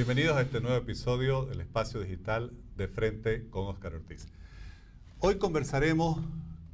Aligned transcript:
Bienvenidos 0.00 0.38
a 0.38 0.40
este 0.40 0.62
nuevo 0.62 0.78
episodio 0.78 1.44
del 1.44 1.60
Espacio 1.60 2.00
Digital 2.00 2.54
de 2.74 2.88
Frente 2.88 3.50
con 3.50 3.66
Oscar 3.66 3.96
Ortiz. 3.96 4.28
Hoy 5.18 5.36
conversaremos 5.36 6.24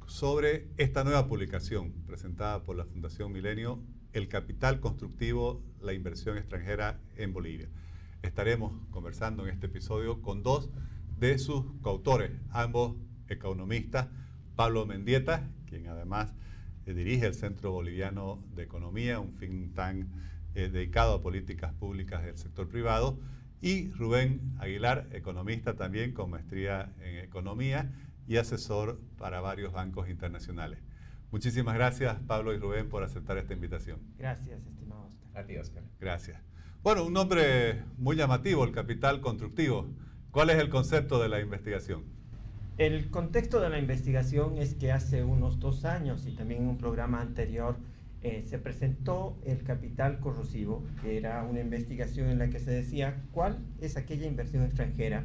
sobre 0.05 0.69
esta 0.77 1.03
nueva 1.03 1.27
publicación 1.27 1.91
presentada 2.05 2.63
por 2.63 2.77
la 2.77 2.85
Fundación 2.85 3.33
Milenio, 3.33 3.81
El 4.13 4.29
Capital 4.29 4.79
Constructivo, 4.79 5.61
la 5.81 5.91
Inversión 5.91 6.37
Extranjera 6.37 7.01
en 7.17 7.33
Bolivia. 7.33 7.67
Estaremos 8.21 8.71
conversando 8.91 9.43
en 9.43 9.53
este 9.53 9.65
episodio 9.65 10.21
con 10.21 10.41
dos 10.41 10.69
de 11.19 11.37
sus 11.37 11.65
coautores, 11.81 12.31
ambos 12.51 12.95
economistas, 13.27 14.07
Pablo 14.55 14.85
Mendieta, 14.85 15.49
quien 15.65 15.87
además 15.87 16.31
eh, 16.85 16.93
dirige 16.93 17.25
el 17.25 17.33
Centro 17.33 17.73
Boliviano 17.73 18.41
de 18.55 18.63
Economía, 18.63 19.19
un 19.19 19.35
think 19.35 19.75
tank 19.75 20.05
eh, 20.57 20.69
dedicado 20.69 21.13
a 21.13 21.21
políticas 21.21 21.71
públicas 21.71 22.23
del 22.25 22.35
sector 22.35 22.67
privado, 22.67 23.19
y 23.61 23.91
Rubén 23.91 24.55
Aguilar, 24.57 25.07
economista 25.11 25.75
también 25.75 26.13
con 26.13 26.31
maestría 26.31 26.91
en 26.99 27.17
economía 27.17 27.93
y 28.27 28.37
asesor 28.37 28.99
para 29.19 29.39
varios 29.39 29.71
bancos 29.71 30.09
internacionales. 30.09 30.79
Muchísimas 31.29 31.75
gracias, 31.75 32.17
Pablo 32.25 32.55
y 32.55 32.57
Rubén, 32.57 32.89
por 32.89 33.03
aceptar 33.03 33.37
esta 33.37 33.53
invitación. 33.53 33.99
Gracias, 34.17 34.65
estimado 34.65 35.05
Oscar. 35.05 35.43
A 35.43 35.45
ti, 35.45 35.57
Oscar. 35.57 35.83
Gracias. 35.99 36.41
Bueno, 36.81 37.05
un 37.05 37.13
nombre 37.13 37.83
muy 37.99 38.15
llamativo, 38.15 38.63
el 38.63 38.71
capital 38.71 39.21
constructivo. 39.21 39.87
¿Cuál 40.31 40.49
es 40.49 40.57
el 40.57 40.69
concepto 40.69 41.21
de 41.21 41.29
la 41.29 41.39
investigación? 41.39 42.03
El 42.79 43.11
contexto 43.11 43.59
de 43.59 43.69
la 43.69 43.77
investigación 43.77 44.57
es 44.57 44.73
que 44.73 44.91
hace 44.91 45.23
unos 45.23 45.59
dos 45.59 45.85
años 45.85 46.25
y 46.25 46.31
también 46.31 46.63
en 46.63 46.69
un 46.69 46.77
programa 46.79 47.21
anterior 47.21 47.77
eh, 48.23 48.43
se 48.45 48.57
presentó 48.57 49.37
el 49.45 49.63
capital 49.63 50.19
corrosivo, 50.19 50.83
que 51.01 51.17
era 51.17 51.43
una 51.43 51.61
investigación 51.61 52.29
en 52.29 52.39
la 52.39 52.49
que 52.49 52.59
se 52.59 52.71
decía 52.71 53.21
cuál 53.31 53.59
es 53.79 53.95
aquella 53.95 54.25
inversión 54.25 54.63
extranjera 54.63 55.23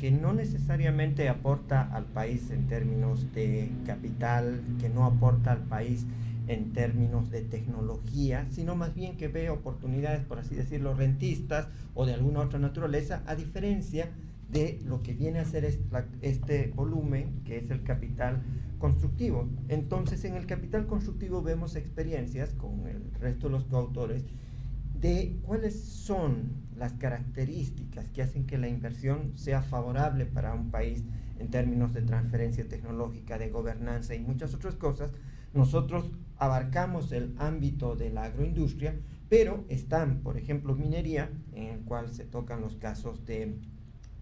que 0.00 0.10
no 0.10 0.32
necesariamente 0.32 1.28
aporta 1.28 1.82
al 1.82 2.06
país 2.06 2.50
en 2.50 2.66
términos 2.68 3.34
de 3.34 3.70
capital, 3.84 4.62
que 4.80 4.88
no 4.88 5.04
aporta 5.04 5.52
al 5.52 5.64
país 5.64 6.06
en 6.48 6.72
términos 6.72 7.30
de 7.30 7.42
tecnología, 7.42 8.46
sino 8.50 8.74
más 8.76 8.94
bien 8.94 9.18
que 9.18 9.28
ve 9.28 9.50
oportunidades, 9.50 10.24
por 10.24 10.38
así 10.38 10.54
decirlo, 10.54 10.94
rentistas 10.94 11.68
o 11.94 12.06
de 12.06 12.14
alguna 12.14 12.40
otra 12.40 12.58
naturaleza, 12.58 13.22
a 13.26 13.34
diferencia 13.34 14.08
de 14.50 14.80
lo 14.86 15.02
que 15.02 15.12
viene 15.12 15.38
a 15.38 15.44
ser 15.44 15.64
este 16.22 16.72
volumen, 16.74 17.42
que 17.44 17.58
es 17.58 17.70
el 17.70 17.82
capital 17.82 18.40
constructivo. 18.80 19.48
Entonces, 19.68 20.24
en 20.24 20.34
el 20.34 20.46
capital 20.46 20.88
constructivo 20.88 21.42
vemos 21.42 21.76
experiencias 21.76 22.54
con 22.54 22.88
el 22.88 23.14
resto 23.20 23.46
de 23.46 23.52
los 23.52 23.64
coautores 23.66 24.24
de 25.00 25.38
cuáles 25.42 25.80
son 25.80 26.50
las 26.76 26.94
características 26.94 28.08
que 28.08 28.22
hacen 28.22 28.46
que 28.46 28.58
la 28.58 28.68
inversión 28.68 29.32
sea 29.36 29.62
favorable 29.62 30.26
para 30.26 30.52
un 30.52 30.70
país 30.70 31.04
en 31.38 31.48
términos 31.48 31.94
de 31.94 32.02
transferencia 32.02 32.68
tecnológica, 32.68 33.38
de 33.38 33.50
gobernanza 33.50 34.14
y 34.14 34.20
muchas 34.20 34.52
otras 34.54 34.74
cosas. 34.74 35.12
Nosotros 35.54 36.10
abarcamos 36.36 37.12
el 37.12 37.34
ámbito 37.38 37.96
de 37.96 38.10
la 38.10 38.24
agroindustria, 38.24 38.94
pero 39.28 39.64
están, 39.68 40.20
por 40.20 40.36
ejemplo, 40.36 40.74
minería, 40.74 41.30
en 41.54 41.64
el 41.64 41.80
cual 41.80 42.10
se 42.10 42.24
tocan 42.24 42.60
los 42.60 42.76
casos 42.76 43.24
de 43.24 43.56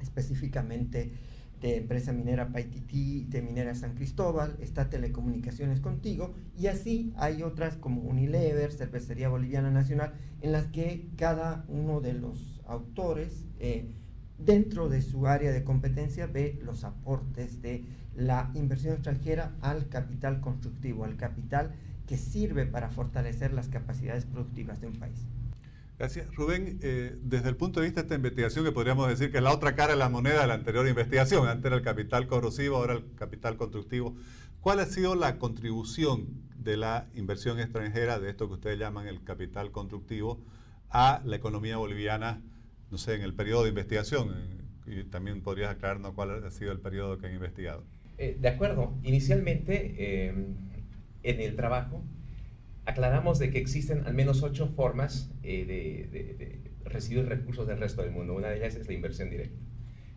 específicamente 0.01 1.13
de 1.61 1.77
empresa 1.77 2.13
minera 2.13 2.53
Paititi, 2.53 3.25
de 3.25 3.43
minera 3.43 3.75
San 3.75 3.95
Cristóbal, 3.95 4.57
está 4.61 4.89
Telecomunicaciones 4.89 5.81
Contigo, 5.81 6.35
y 6.57 6.69
así 6.69 7.13
hay 7.17 7.43
otras 7.43 7.77
como 7.77 8.03
Unilever, 8.03 8.73
Cervecería 8.73 9.29
Boliviana 9.29 9.71
Nacional, 9.71 10.15
en 10.41 10.53
las 10.53 10.67
que 10.67 11.09
cada 11.17 11.65
uno 11.69 12.01
de 12.01 12.15
los 12.15 12.61
autores, 12.67 13.45
eh, 13.59 13.91
dentro 14.39 14.89
de 14.89 15.03
su 15.03 15.27
área 15.27 15.51
de 15.51 15.65
competencia, 15.65 16.27
ve 16.27 16.59
los 16.63 16.85
aportes 16.85 17.61
de 17.61 17.85
la 18.15 18.51
inversión 18.55 18.95
extranjera 18.95 19.57
al 19.61 19.89
capital 19.89 20.41
constructivo, 20.41 21.05
al 21.05 21.17
capital 21.17 21.75
que 22.07 22.17
sirve 22.17 22.67
para 22.67 22.89
fortalecer 22.89 23.53
las 23.53 23.69
capacidades 23.69 24.25
productivas 24.25 24.81
de 24.81 24.87
un 24.87 24.95
país. 24.95 25.27
Gracias. 25.99 26.33
Rubén, 26.37 26.79
eh, 26.81 27.17
desde 27.23 27.49
el 27.49 27.57
punto 27.57 27.81
de 27.81 27.87
vista 27.87 28.03
de 28.03 28.07
esta 28.07 28.15
investigación, 28.15 28.65
que 28.65 28.71
podríamos 28.71 29.09
decir 29.09 29.33
que 29.33 29.39
es 29.39 29.43
la 29.43 29.53
otra 29.53 29.75
cara 29.75 29.95
de 29.95 29.99
la 29.99 30.09
moneda 30.09 30.43
de 30.43 30.47
la 30.47 30.55
anterior 30.55 30.87
investigación, 30.87 31.49
antes 31.49 31.67
era 31.67 31.75
el 31.75 31.83
capital 31.83 32.29
corrosivo, 32.29 32.77
ahora 32.77 32.95
el 32.95 33.15
capital 33.17 33.57
constructivo, 33.57 34.15
¿cuál 34.61 34.79
ha 34.79 34.87
sido 34.87 35.17
la 35.17 35.39
contribución 35.39 36.29
de 36.57 36.77
la 36.77 37.09
inversión 37.15 37.59
extranjera, 37.59 38.21
de 38.21 38.31
esto 38.31 38.47
que 38.47 38.55
ustedes 38.55 38.79
llaman 38.79 39.09
el 39.09 39.25
capital 39.25 39.73
constructivo, 39.73 40.41
a 40.89 41.21
la 41.25 41.35
economía 41.35 41.79
boliviana, 41.79 42.43
no 42.93 42.99
sé, 42.99 43.15
en 43.15 43.23
el 43.23 43.35
periodo 43.35 43.65
de 43.65 43.71
investigación? 43.71 44.69
Y 44.87 45.03
también 45.03 45.43
podrías 45.43 45.73
aclararnos 45.73 46.15
cuál 46.15 46.45
ha 46.45 46.51
sido 46.53 46.71
el 46.71 46.79
periodo 46.79 47.19
que 47.19 47.27
han 47.27 47.35
investigado. 47.35 47.83
Eh, 48.19 48.39
de 48.41 48.49
acuerdo. 48.49 48.95
Inicialmente, 49.03 49.95
eh, 49.99 50.29
en 51.25 51.41
el 51.41 51.57
trabajo, 51.57 52.05
aclaramos 52.89 53.39
de 53.39 53.51
que 53.51 53.59
existen 53.59 54.07
al 54.07 54.15
menos 54.15 54.43
ocho 54.43 54.67
formas 54.67 55.31
eh, 55.43 55.67
de, 55.67 56.89
recibir 56.89 57.27
recursos 57.27 57.67
del 57.67 57.79
resto 57.79 58.01
del 58.01 58.13
mundo. 58.13 58.35
Una 58.35 58.49
de 58.49 58.57
ellas 58.57 58.75
es 58.77 58.87
la 58.87 58.95
inversión 58.95 59.29
directa. 59.29 59.61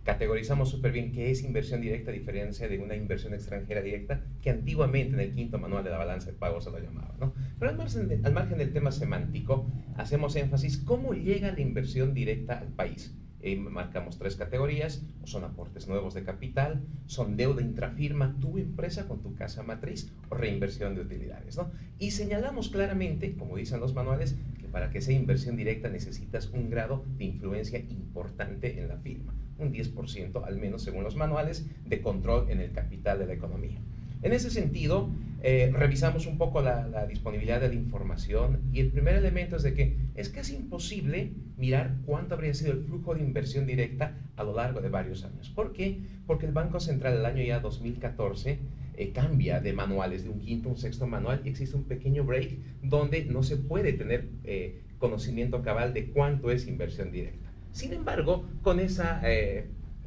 Categorizamos 0.05 0.69
súper 0.69 0.93
bien 0.93 1.11
qué 1.11 1.29
es 1.29 1.43
inversión 1.43 1.81
directa 1.81 2.11
a 2.11 2.13
diferencia 2.13 2.69
de 2.69 2.79
una 2.79 2.95
inversión 2.95 3.33
extranjera 3.33 3.81
directa 3.81 4.23
que 4.41 4.49
antiguamente 4.49 5.15
en 5.15 5.19
el 5.19 5.33
quinto 5.33 5.59
manual 5.59 5.83
de 5.83 5.89
la 5.89 5.97
balanza 5.97 6.31
de 6.31 6.37
pagos 6.37 6.63
se 6.63 6.71
lo 6.71 6.79
llamaba. 6.79 7.13
¿no? 7.19 7.33
Pero 7.59 7.71
al 7.71 7.77
margen, 7.77 8.21
al 8.23 8.33
margen 8.33 8.57
del 8.57 8.71
tema 8.71 8.93
semántico, 8.93 9.69
hacemos 9.97 10.37
énfasis 10.37 10.77
cómo 10.77 11.13
llega 11.13 11.51
la 11.51 11.59
inversión 11.59 12.13
directa 12.13 12.57
al 12.57 12.69
país 12.69 13.13
marcamos 13.57 14.17
tres 14.17 14.35
categorías, 14.35 15.03
son 15.23 15.43
aportes 15.43 15.87
nuevos 15.87 16.13
de 16.13 16.23
capital, 16.23 16.81
son 17.05 17.37
deuda 17.37 17.61
intrafirma, 17.61 18.37
tu 18.39 18.57
empresa 18.57 19.07
con 19.07 19.21
tu 19.21 19.35
casa 19.35 19.63
matriz 19.63 20.11
o 20.29 20.35
reinversión 20.35 20.95
de 20.95 21.01
utilidades. 21.01 21.57
¿no? 21.57 21.71
Y 21.99 22.11
señalamos 22.11 22.69
claramente, 22.69 23.35
como 23.35 23.57
dicen 23.57 23.79
los 23.79 23.93
manuales, 23.93 24.37
que 24.59 24.67
para 24.67 24.89
que 24.89 25.01
sea 25.01 25.15
inversión 25.15 25.57
directa 25.57 25.89
necesitas 25.89 26.49
un 26.49 26.69
grado 26.69 27.03
de 27.17 27.25
influencia 27.25 27.79
importante 27.79 28.79
en 28.79 28.87
la 28.87 28.97
firma, 28.97 29.33
un 29.57 29.73
10% 29.73 30.43
al 30.45 30.57
menos 30.57 30.83
según 30.83 31.03
los 31.03 31.15
manuales 31.15 31.65
de 31.85 32.01
control 32.01 32.49
en 32.49 32.59
el 32.59 32.71
capital 32.71 33.19
de 33.19 33.25
la 33.25 33.33
economía. 33.33 33.81
En 34.23 34.33
ese 34.33 34.51
sentido, 34.51 35.09
eh, 35.41 35.71
revisamos 35.73 36.27
un 36.27 36.37
poco 36.37 36.61
la, 36.61 37.07
disponibilidad 37.07 37.59
de 37.59 37.69
la 37.69 37.73
información 37.73 38.59
y 38.71 38.79
el 38.79 38.91
primer 38.91 39.15
elemento 39.15 39.55
es 39.55 39.63
de 39.63 39.73
que 39.73 39.97
es 40.13 40.29
casi 40.29 40.55
imposible 40.55 41.31
mirar 41.57 41.97
cuánto 42.05 42.35
habría 42.35 42.53
sido 42.53 42.73
el 42.73 42.83
flujo 42.83 43.15
de 43.15 43.21
inversión 43.21 43.65
directa 43.65 44.15
a 44.35 44.43
lo 44.43 44.55
largo 44.55 44.81
de 44.81 44.89
varios 44.89 45.23
años. 45.23 45.49
¿Por 45.49 45.73
qué? 45.73 46.01
Porque 46.27 46.45
el 46.45 46.51
Banco 46.51 46.79
Central 46.79 47.17
el 47.17 47.25
año 47.25 47.43
ya 47.43 47.59
2014 47.59 48.59
eh, 48.97 49.11
cambia 49.11 49.59
de 49.59 49.73
manuales, 49.73 50.23
de 50.23 50.29
un 50.29 50.39
quinto 50.39 50.69
a 50.69 50.73
un 50.73 50.77
sexto 50.77 51.07
manual 51.07 51.41
y 51.43 51.49
existe 51.49 51.75
un 51.75 51.85
pequeño 51.85 52.23
break 52.23 52.57
donde 52.83 53.25
no 53.25 53.41
se 53.41 53.57
puede 53.57 53.93
tener 53.93 54.29
eh, 54.43 54.83
conocimiento 54.99 55.63
cabal 55.63 55.95
de 55.95 56.11
cuánto 56.11 56.51
es 56.51 56.67
inversión 56.67 57.11
directa. 57.11 57.51
Sin 57.71 57.93
embargo, 57.93 58.45
con 58.61 58.79
esa 58.79 59.21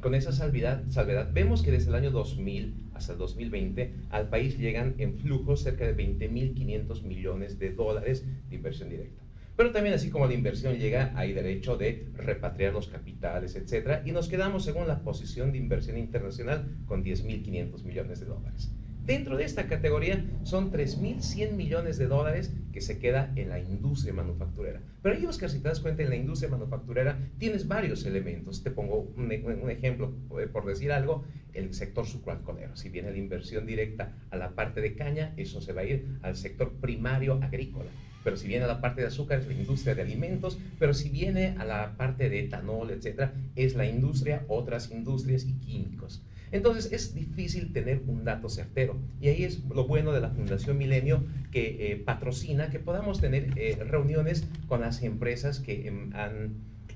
con 0.05 0.13
esa 0.13 0.31
salvedad, 0.31 0.83
vemos 1.33 1.63
que 1.63 1.71
desde 1.71 1.89
el 1.89 1.95
año 1.95 2.11
2000 2.11 2.75
hasta 2.93 3.13
el 3.13 3.17
2020 3.17 3.91
al 4.11 4.29
país 4.29 4.55
llegan 4.55 4.93
en 4.99 5.17
flujos 5.17 5.63
cerca 5.63 5.83
de 5.83 5.97
20.500 5.97 7.01
millones 7.01 7.57
de 7.57 7.71
dólares 7.71 8.23
de 8.47 8.55
inversión 8.55 8.89
directa. 8.89 9.23
Pero 9.57 9.71
también 9.71 9.95
así 9.95 10.11
como 10.11 10.27
la 10.27 10.35
inversión 10.35 10.75
llega, 10.75 11.11
hay 11.15 11.33
derecho 11.33 11.75
de 11.75 12.07
repatriar 12.13 12.71
los 12.71 12.87
capitales, 12.87 13.55
etc. 13.55 14.05
Y 14.05 14.11
nos 14.11 14.27
quedamos 14.27 14.63
según 14.63 14.87
la 14.87 15.01
posición 15.01 15.51
de 15.51 15.57
inversión 15.57 15.97
internacional 15.97 16.67
con 16.85 17.03
10.500 17.03 17.83
millones 17.83 18.19
de 18.19 18.27
dólares. 18.27 18.69
Dentro 19.05 19.37
de 19.37 19.43
esta 19.43 19.67
categoría 19.67 20.25
son 20.41 20.71
3.100 20.71 21.51
millones 21.51 21.99
de 21.99 22.07
dólares 22.07 22.51
que 22.73 22.81
se 22.81 22.97
queda 22.97 23.31
en 23.35 23.49
la 23.49 23.59
industria 23.59 24.13
manufacturera. 24.13 24.81
Pero 25.03 25.15
ahí, 25.15 25.25
Oscar, 25.27 25.51
si 25.51 25.59
te 25.59 25.67
das 25.67 25.79
cuenta, 25.79 26.01
en 26.01 26.09
la 26.09 26.15
industria 26.15 26.49
manufacturera 26.49 27.19
tienes 27.37 27.67
varios 27.67 28.03
elementos. 28.07 28.63
Te 28.63 28.71
pongo 28.71 29.13
un, 29.15 29.25
un 29.25 29.69
ejemplo, 29.69 30.11
eh, 30.39 30.47
por 30.47 30.65
decir 30.65 30.91
algo, 30.91 31.23
el 31.53 31.75
sector 31.75 32.07
sucroalcoholero. 32.07 32.75
Si 32.75 32.89
viene 32.89 33.11
la 33.11 33.17
inversión 33.17 33.67
directa 33.67 34.11
a 34.31 34.37
la 34.37 34.55
parte 34.55 34.81
de 34.81 34.95
caña, 34.95 35.35
eso 35.37 35.61
se 35.61 35.73
va 35.73 35.81
a 35.81 35.85
ir 35.85 36.17
al 36.23 36.35
sector 36.35 36.71
primario 36.81 37.35
agrícola. 37.43 37.91
Pero 38.23 38.37
si 38.37 38.47
viene 38.47 38.65
a 38.65 38.67
la 38.67 38.81
parte 38.81 39.01
de 39.01 39.07
azúcar, 39.07 39.37
es 39.37 39.45
la 39.45 39.53
industria 39.53 39.93
de 39.93 40.01
alimentos. 40.01 40.57
Pero 40.79 40.95
si 40.95 41.09
viene 41.09 41.55
a 41.59 41.63
la 41.63 41.95
parte 41.95 42.27
de 42.27 42.39
etanol, 42.39 42.89
etcétera, 42.89 43.35
es 43.55 43.75
la 43.75 43.85
industria, 43.85 44.45
otras 44.47 44.89
industrias 44.89 45.45
y 45.45 45.53
químicos. 45.59 46.23
Entonces 46.55 46.89
es 46.93 47.13
difícil 47.13 47.73
tener 47.73 48.01
un 48.07 48.23
dato 48.23 48.47
certero. 48.47 48.97
Y 49.19 49.27
ahí 49.27 49.43
es 49.43 49.59
lo 49.65 49.87
bueno 49.87 50.13
de 50.13 50.21
la 50.21 50.29
Fundación 50.29 50.77
Milenio 50.77 51.25
que 51.51 51.91
eh, 51.91 51.97
patrocina 51.97 52.69
que 52.69 52.79
podamos 52.79 53.19
tener 53.19 53.49
eh, 53.57 53.75
reuniones 53.85 54.47
con 54.69 54.79
las 54.79 55.03
empresas 55.03 55.59
que 55.59 55.87
em, 55.87 56.15
han 56.15 56.53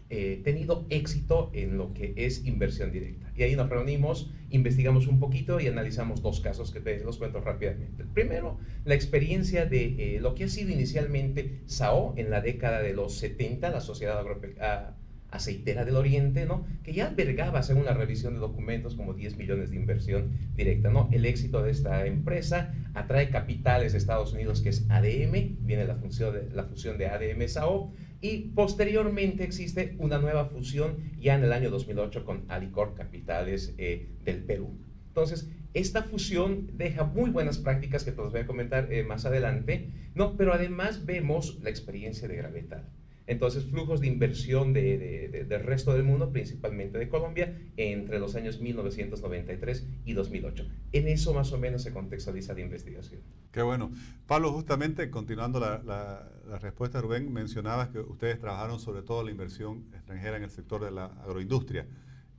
eh, 0.09 0.39
tenido 0.45 0.85
éxito 0.89 1.51
en 1.53 1.77
lo 1.77 1.93
que 1.93 2.13
es 2.15 2.45
inversión 2.45 2.93
directa. 2.93 3.33
Y 3.35 3.43
ahí 3.43 3.57
nos 3.57 3.69
reunimos, 3.69 4.31
investigamos 4.49 5.07
un 5.07 5.19
poquito 5.19 5.59
y 5.59 5.67
analizamos 5.67 6.21
dos 6.21 6.39
casos 6.39 6.71
que 6.71 6.79
te 6.79 7.03
los 7.03 7.17
cuento 7.17 7.41
rápidamente. 7.41 8.05
Primero, 8.13 8.57
la 8.85 8.95
experiencia 8.95 9.65
de 9.65 10.19
lo 10.21 10.35
que 10.35 10.45
ha 10.45 10.47
sido 10.47 10.71
inicialmente 10.71 11.59
SAO 11.65 12.13
en 12.15 12.29
la 12.29 12.39
década 12.39 12.81
de 12.81 12.93
los 12.93 13.15
70, 13.15 13.69
la 13.69 13.81
Sociedad 13.81 14.19
Agropecuaria 14.19 14.95
aceitera 15.31 15.85
del 15.85 15.95
Oriente, 15.95 16.45
¿no? 16.45 16.65
que 16.83 16.93
ya 16.93 17.07
albergaba, 17.07 17.63
según 17.63 17.85
la 17.85 17.93
revisión 17.93 18.33
de 18.33 18.39
documentos, 18.39 18.95
como 18.95 19.13
10 19.13 19.37
millones 19.37 19.69
de 19.69 19.75
inversión 19.75 20.31
directa. 20.55 20.89
¿no? 20.89 21.09
El 21.11 21.25
éxito 21.25 21.61
de 21.61 21.71
esta 21.71 22.05
empresa 22.05 22.73
atrae 22.93 23.29
capitales 23.29 23.91
de 23.91 23.97
Estados 23.97 24.33
Unidos, 24.33 24.61
que 24.61 24.69
es 24.69 24.85
ADM, 24.89 25.57
viene 25.65 25.85
la, 25.85 25.95
función 25.95 26.33
de, 26.33 26.49
la 26.53 26.63
fusión 26.63 26.97
de 26.97 27.07
ADM-SAO, 27.07 27.91
y 28.21 28.49
posteriormente 28.49 29.43
existe 29.43 29.95
una 29.97 30.17
nueva 30.17 30.45
fusión 30.45 30.97
ya 31.19 31.35
en 31.35 31.43
el 31.43 31.53
año 31.53 31.69
2008 31.69 32.25
con 32.25 32.45
Alicor 32.49 32.93
Capitales 32.95 33.73
eh, 33.77 34.09
del 34.23 34.43
Perú. 34.43 34.77
Entonces, 35.07 35.49
esta 35.73 36.03
fusión 36.03 36.71
deja 36.73 37.03
muy 37.03 37.29
buenas 37.29 37.59
prácticas 37.59 38.03
que 38.03 38.11
te 38.11 38.17
los 38.17 38.31
voy 38.31 38.41
a 38.41 38.47
comentar 38.47 38.91
eh, 38.91 39.03
más 39.03 39.25
adelante, 39.25 39.91
¿no? 40.15 40.35
pero 40.35 40.53
además 40.53 41.05
vemos 41.05 41.59
la 41.61 41.69
experiencia 41.69 42.27
de 42.27 42.35
Gravetal. 42.35 42.89
Entonces, 43.29 43.63
flujos 43.65 44.01
de 44.01 44.07
inversión 44.07 44.73
de, 44.73 45.45
del 45.47 45.63
resto 45.63 45.93
del 45.93 46.03
mundo, 46.03 46.31
principalmente 46.31 46.97
de 46.97 47.09
Colombia, 47.09 47.55
entre 47.77 48.17
los 48.17 48.35
años 48.35 48.59
1993 48.59 49.85
y 50.03 50.13
2008. 50.13 50.65
En 50.93 51.07
eso 51.07 51.31
más 51.31 51.53
o 51.53 51.59
menos 51.59 51.83
se 51.83 51.93
contextualiza 51.93 52.55
la 52.55 52.61
investigación. 52.61 53.21
Qué 53.51 53.61
bueno. 53.61 53.91
Pablo, 54.25 54.51
justamente 54.51 55.11
continuando 55.11 55.59
la, 55.59 55.77
la, 55.85 56.57
respuesta 56.57 56.97
de 56.97 57.03
Rubén, 57.03 57.31
mencionabas 57.31 57.89
que 57.89 57.99
ustedes 57.99 58.39
trabajaron 58.39 58.79
sobre 58.79 59.03
todo 59.03 59.23
la 59.23 59.29
inversión 59.29 59.85
extranjera 59.93 60.37
en 60.37 60.43
el 60.43 60.49
sector 60.49 60.83
de 60.83 60.89
la 60.89 61.05
agroindustria. 61.05 61.85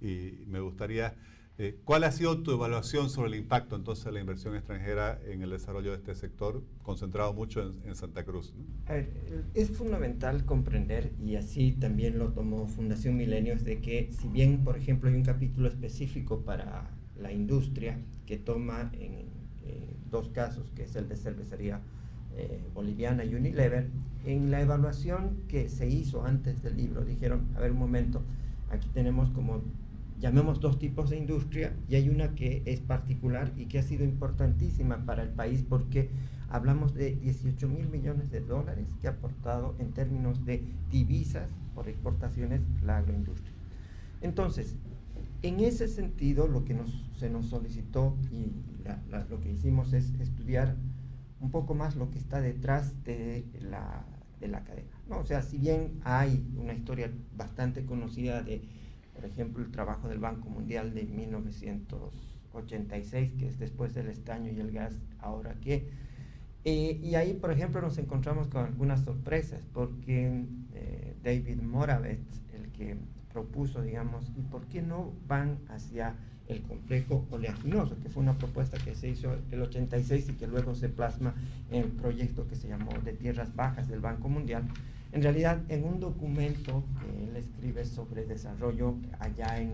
Y 0.01 0.43
me 0.49 0.59
gustaría 0.59 1.15
eh, 1.62 1.79
¿Cuál 1.85 2.05
ha 2.05 2.12
sido 2.12 2.43
tu 2.43 2.53
evaluación 2.53 3.11
sobre 3.11 3.29
el 3.29 3.35
impacto 3.35 3.77
entonces 3.77 4.05
de 4.05 4.12
la 4.12 4.21
inversión 4.21 4.55
extranjera 4.57 5.21
en 5.27 5.43
el 5.43 5.51
desarrollo 5.51 5.91
de 5.91 5.97
este 5.99 6.15
sector, 6.15 6.62
concentrado 6.83 7.33
mucho 7.35 7.61
en, 7.85 7.95
Santa 7.95 8.25
Cruz? 8.25 8.55
es 9.55 9.71
fundamental 9.71 10.45
comprender, 10.45 11.12
y 11.25 11.37
así 11.37 11.73
también 11.73 12.19
lo 12.19 12.33
tomó 12.33 12.67
Fundación 12.67 13.17
Milenio, 13.17 13.57
de 13.57 13.81
que 13.81 14.11
si 14.11 14.29
bien, 14.29 14.65
por 14.65 14.77
ejemplo, 14.77 15.09
hay 15.09 15.17
un 15.17 15.23
capítulo 15.23 15.69
específico 15.69 16.41
para 16.41 16.91
la 17.17 17.33
industria 17.33 17.99
que 18.27 18.39
toma 18.39 18.91
en 18.95 19.31
dos 20.11 20.29
casos, 20.29 20.71
que 20.75 20.85
es 20.85 20.97
el 20.97 21.09
de 21.09 21.17
cervecería 21.17 21.81
eh, 22.37 22.61
boliviana 22.75 23.25
y 23.25 23.35
Unilever, 23.35 23.89
en 24.25 24.51
la 24.51 24.61
evaluación 24.61 25.43
que 25.49 25.69
se 25.69 25.89
hizo 25.89 26.25
antes 26.25 26.62
del 26.62 26.77
libro, 26.77 27.05
dijeron, 27.05 27.49
a 27.57 27.61
ver 27.61 27.73
un 27.73 27.79
momento, 27.79 28.23
aquí 28.71 28.89
tenemos 28.93 29.31
como 29.31 29.62
llamemos 30.21 30.61
dos 30.61 30.79
tipos 30.79 31.11
de 31.11 31.17
industria 31.17 31.75
y 31.89 31.97
hay 31.97 32.09
una 32.09 32.35
que 32.35 32.63
es 32.67 32.81
particular 32.81 33.53
y 33.57 33.67
que 33.67 33.79
ha 33.79 33.83
sido 33.83 34.05
importantísima 34.05 35.05
para 35.07 35.23
el 35.23 35.31
país 35.31 35.65
porque 35.67 36.11
hablamos 36.51 36.95
de 36.95 37.17
18 37.17 37.69
mil 37.69 37.89
millones 37.89 38.31
de 38.31 38.41
dólares 38.41 38.87
que 39.01 39.09
ha 39.09 39.13
aportado 39.13 39.75
en 39.79 39.93
términos 39.93 40.45
de 40.45 40.63
divisas 40.91 41.49
por 41.75 41.89
exportaciones 41.89 42.61
la 42.85 42.99
agroindustria. 42.99 43.55
Entonces, 44.21 44.77
en 45.43 45.61
ese 45.61 45.89
sentido, 45.89 46.47
lo 46.47 46.65
que 46.65 46.75
nos, 46.75 46.91
se 47.17 47.31
nos 47.31 47.47
solicitó 47.47 48.17
y 48.31 48.53
lo 49.31 49.41
que 49.41 49.53
hicimos 49.53 49.95
es 49.95 50.13
estudiar 50.21 50.77
un 51.41 51.51
poco 51.51 51.75
más 51.75 51.97
lo 51.97 52.11
que 52.11 52.19
está 52.19 52.43
detrás 52.43 53.03
de 53.05 53.47
la, 53.63 54.05
de 54.39 54.49
la 54.49 54.65
cadena. 54.65 54.91
¿no? 55.09 55.21
O 55.21 55.25
sea, 55.25 55.41
si 55.41 55.57
bien 55.57 56.01
hay 56.05 56.45
una 56.59 56.75
historia 56.75 57.11
bastante 57.37 57.87
conocida 57.87 58.43
de 58.43 58.63
por 59.21 59.29
ejemplo, 59.29 59.63
el 59.63 59.71
trabajo 59.71 60.09
del 60.09 60.19
Banco 60.19 60.49
Mundial 60.49 60.95
de 60.95 61.05
1986, 61.05 63.33
que 63.39 63.49
es 63.49 63.59
después 63.59 63.93
del 63.93 64.09
estaño 64.09 64.51
y 64.51 64.59
el 64.59 64.73
gas, 64.73 64.95
ahora 65.19 65.57
qué. 65.61 65.91
Eh, 66.65 66.99
y 67.03 67.17
ahí, 67.17 67.35
por 67.35 67.53
ejemplo, 67.53 67.83
nos 67.83 67.99
encontramos 67.99 68.49
con 68.49 68.65
algunas 68.65 69.03
sorpresas, 69.03 69.67
porque 69.75 70.47
eh, 70.75 71.15
David 71.23 71.61
Moravec, 71.61 72.19
el 72.55 72.73
que 72.73 72.97
propuso, 73.31 73.83
digamos, 73.83 74.33
¿y 74.39 74.41
por 74.41 74.65
qué 74.69 74.81
no 74.81 75.13
van 75.29 75.59
hacia 75.69 76.15
el 76.49 76.63
complejo 76.63 77.27
oleaginoso? 77.31 78.01
Que 78.01 78.09
fue 78.09 78.23
una 78.23 78.39
propuesta 78.39 78.79
que 78.79 78.95
se 78.95 79.11
hizo 79.11 79.37
el 79.51 79.61
86 79.61 80.31
y 80.31 80.33
que 80.33 80.47
luego 80.47 80.75
se 80.75 80.89
plasma 80.89 81.35
en 81.71 81.85
el 81.85 81.91
proyecto 81.91 82.49
que 82.49 82.57
se 82.57 82.69
llamó 82.69 82.93
de 83.05 83.13
tierras 83.13 83.55
bajas 83.55 83.87
del 83.87 84.01
Banco 84.01 84.31
Mundial 84.31 84.67
en 85.12 85.23
realidad, 85.23 85.61
en 85.69 85.85
un 85.85 85.99
documento 85.99 86.85
que 87.01 87.25
él 87.25 87.37
escribe 87.37 87.85
sobre 87.85 88.27
desarrollo 88.27 88.95
allá 89.19 89.61
en 89.61 89.73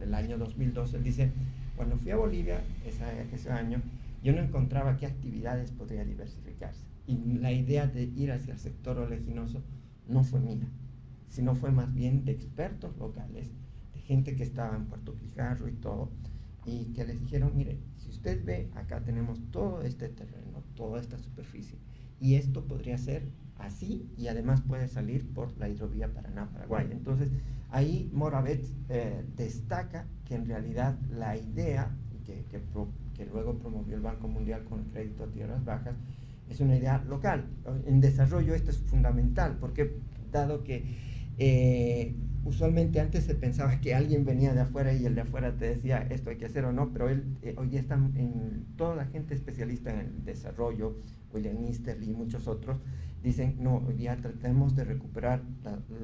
el 0.00 0.14
año 0.14 0.38
2012, 0.38 0.98
él 0.98 1.02
dice, 1.02 1.32
cuando 1.74 1.96
fui 1.96 2.12
a 2.12 2.16
Bolivia 2.16 2.60
ese, 2.84 3.50
año, 3.50 3.82
yo 4.22 4.32
no 4.32 4.42
encontraba 4.42 4.96
qué 4.96 5.06
actividades 5.06 5.72
podría 5.72 6.04
diversificarse. 6.04 6.84
Y 7.06 7.16
la 7.38 7.50
idea 7.50 7.88
de 7.88 8.04
ir 8.04 8.30
hacia 8.30 8.52
el 8.52 8.60
sector 8.60 8.98
oleaginoso 8.98 9.60
no 10.08 10.22
fue 10.22 10.38
mía, 10.38 10.68
sino 11.28 11.56
fue 11.56 11.72
más 11.72 11.92
bien 11.92 12.24
de 12.24 12.32
expertos 12.32 12.96
locales, 12.96 13.50
de 13.92 14.00
gente 14.00 14.36
que 14.36 14.44
estaba 14.44 14.76
en 14.76 14.86
Puerto 14.86 15.16
Quijarro 15.16 15.68
y 15.68 15.72
todo, 15.72 16.10
y 16.64 16.92
que 16.92 17.04
les 17.04 17.20
dijeron, 17.20 17.52
mire, 17.56 17.78
si 17.96 18.10
usted 18.10 18.44
ve, 18.44 18.70
acá 18.76 19.00
tenemos 19.00 19.40
todo 19.50 19.82
este 19.82 20.08
terreno, 20.08 20.62
toda 20.76 21.00
esta 21.00 21.18
superficie, 21.18 21.78
y 22.20 22.36
esto 22.36 22.64
podría 22.64 22.98
ser 22.98 23.24
así 23.58 24.08
y 24.16 24.28
además 24.28 24.60
puede 24.62 24.88
salir 24.88 25.32
por 25.32 25.56
la 25.58 25.68
hidrovía 25.68 26.12
Paraná-Paraguay. 26.12 26.88
Entonces, 26.90 27.30
ahí 27.70 28.10
Moravec 28.12 28.64
eh, 28.88 29.24
destaca 29.36 30.06
que 30.24 30.34
en 30.34 30.46
realidad 30.46 30.98
la 31.10 31.36
idea 31.36 31.90
que, 32.24 32.44
que, 33.14 33.26
luego 33.26 33.58
promovió 33.58 33.94
el 33.94 34.02
Banco 34.02 34.28
Mundial 34.28 34.64
con 34.64 34.80
el 34.80 34.86
crédito 34.86 35.24
a 35.24 35.26
tierras 35.28 35.64
bajas 35.64 35.94
es 36.50 36.60
una 36.60 36.76
idea 36.76 37.02
local. 37.08 37.46
En 37.86 38.00
desarrollo 38.00 38.54
esto 38.54 38.70
es 38.70 38.78
fundamental 38.78 39.56
porque 39.60 39.96
dado 40.30 40.64
que 40.64 40.84
eh, 41.38 42.14
usualmente 42.44 43.00
antes 43.00 43.24
se 43.24 43.34
pensaba 43.34 43.80
que 43.80 43.94
alguien 43.94 44.24
venía 44.24 44.54
de 44.54 44.60
afuera 44.60 44.92
y 44.92 45.04
el 45.04 45.14
de 45.14 45.22
afuera 45.22 45.56
te 45.56 45.66
decía 45.66 46.06
esto 46.10 46.30
hay 46.30 46.36
que 46.36 46.46
hacer 46.46 46.64
o 46.64 46.72
no, 46.72 46.92
pero 46.92 47.08
él, 47.08 47.24
eh, 47.42 47.54
hoy 47.58 47.76
está 47.76 47.94
en 47.94 48.64
toda 48.76 48.94
la 48.94 49.06
gente 49.06 49.34
especialista 49.34 49.92
en 49.92 49.98
el 49.98 50.24
desarrollo, 50.24 50.96
William 51.36 51.62
Easterly 51.64 52.10
y 52.10 52.14
muchos 52.14 52.48
otros, 52.48 52.78
dicen, 53.22 53.56
no, 53.60 53.82
hoy 53.86 53.94
día 53.94 54.16
tratemos 54.16 54.74
de 54.76 54.84
recuperar 54.84 55.42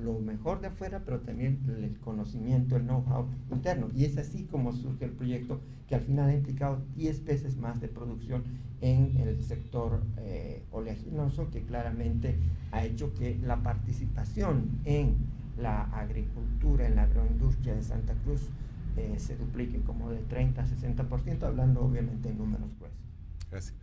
lo 0.02 0.19
mejor 0.19 0.61
de 0.61 0.69
afuera, 0.69 1.02
pero 1.05 1.20
también 1.20 1.61
el 1.69 1.99
conocimiento, 2.00 2.76
el 2.76 2.82
know-how 2.82 3.26
interno. 3.50 3.88
Y 3.94 4.05
es 4.05 4.19
así 4.19 4.44
como 4.50 4.73
surge 4.73 5.06
el 5.06 5.12
proyecto, 5.12 5.61
que 5.88 5.94
al 5.94 6.02
final 6.02 6.31
ha 6.31 6.34
implicado 6.34 6.82
10 6.96 7.25
veces 7.25 7.56
más 7.56 7.81
de 7.81 7.88
producción 7.88 8.43
en 8.81 9.17
el 9.19 9.43
sector 9.43 10.02
eh, 10.19 10.64
oleaginoso, 10.73 11.49
que 11.50 11.62
claramente 11.62 12.39
ha 12.72 12.84
hecho 12.84 13.15
que 13.15 13.39
la 13.39 13.62
participación 13.62 14.81
en 14.84 15.17
la 15.56 15.84
agricultura, 15.84 16.86
en 16.86 16.96
la 16.96 17.05
agroindustria 17.05 17.74
de 17.74 17.82
Santa 17.82 18.15
Cruz, 18.24 18.48
eh, 18.96 19.15
se 19.19 19.36
duplique 19.36 19.81
como 19.82 20.10
de 20.10 20.19
30 20.19 20.62
a 20.62 20.67
60%, 20.67 21.43
hablando 21.44 21.82
obviamente 21.82 22.29
en 22.29 22.39
números 22.39 22.69
gruesos. 22.79 22.98
Gracias. 23.51 23.74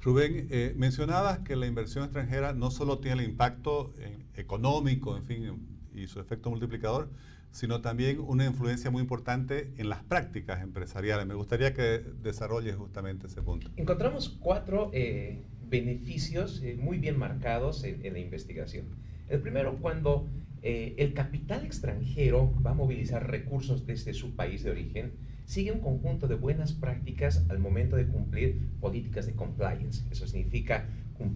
Rubén, 0.00 0.48
eh, 0.50 0.74
mencionabas 0.76 1.40
que 1.40 1.56
la 1.56 1.66
inversión 1.66 2.04
extranjera 2.04 2.52
no 2.52 2.70
solo 2.70 2.98
tiene 2.98 3.22
el 3.22 3.30
impacto 3.30 3.92
económico, 4.34 5.16
en 5.16 5.24
fin, 5.24 5.78
y 5.94 6.06
su 6.06 6.20
efecto 6.20 6.50
multiplicador, 6.50 7.10
sino 7.50 7.80
también 7.80 8.20
una 8.20 8.44
influencia 8.44 8.90
muy 8.90 9.02
importante 9.02 9.72
en 9.76 9.88
las 9.88 10.02
prácticas 10.04 10.62
empresariales. 10.62 11.26
Me 11.26 11.34
gustaría 11.34 11.74
que 11.74 12.02
desarrolles 12.22 12.76
justamente 12.76 13.26
ese 13.26 13.42
punto. 13.42 13.70
Encontramos 13.76 14.28
cuatro 14.40 14.90
eh, 14.92 15.42
beneficios 15.68 16.62
eh, 16.62 16.76
muy 16.78 16.98
bien 16.98 17.18
marcados 17.18 17.84
en, 17.84 18.12
la 18.12 18.18
investigación. 18.18 18.86
El 19.28 19.40
primero, 19.40 19.76
cuando 19.80 20.28
el 20.62 21.14
capital 21.14 21.64
extranjero 21.64 22.54
va 22.64 22.72
a 22.72 22.74
movilizar 22.74 23.30
recursos 23.30 23.86
desde 23.86 24.12
su 24.12 24.34
país 24.34 24.62
de 24.62 24.70
origen, 24.70 25.12
sigue 25.44 25.72
un 25.72 25.80
conjunto 25.80 26.28
de 26.28 26.34
buenas 26.34 26.72
prácticas 26.72 27.44
al 27.48 27.58
momento 27.58 27.96
de 27.96 28.06
cumplir 28.06 28.58
políticas 28.80 29.26
de 29.26 29.34
compliance. 29.34 30.04
Eso 30.10 30.26
significa 30.26 30.86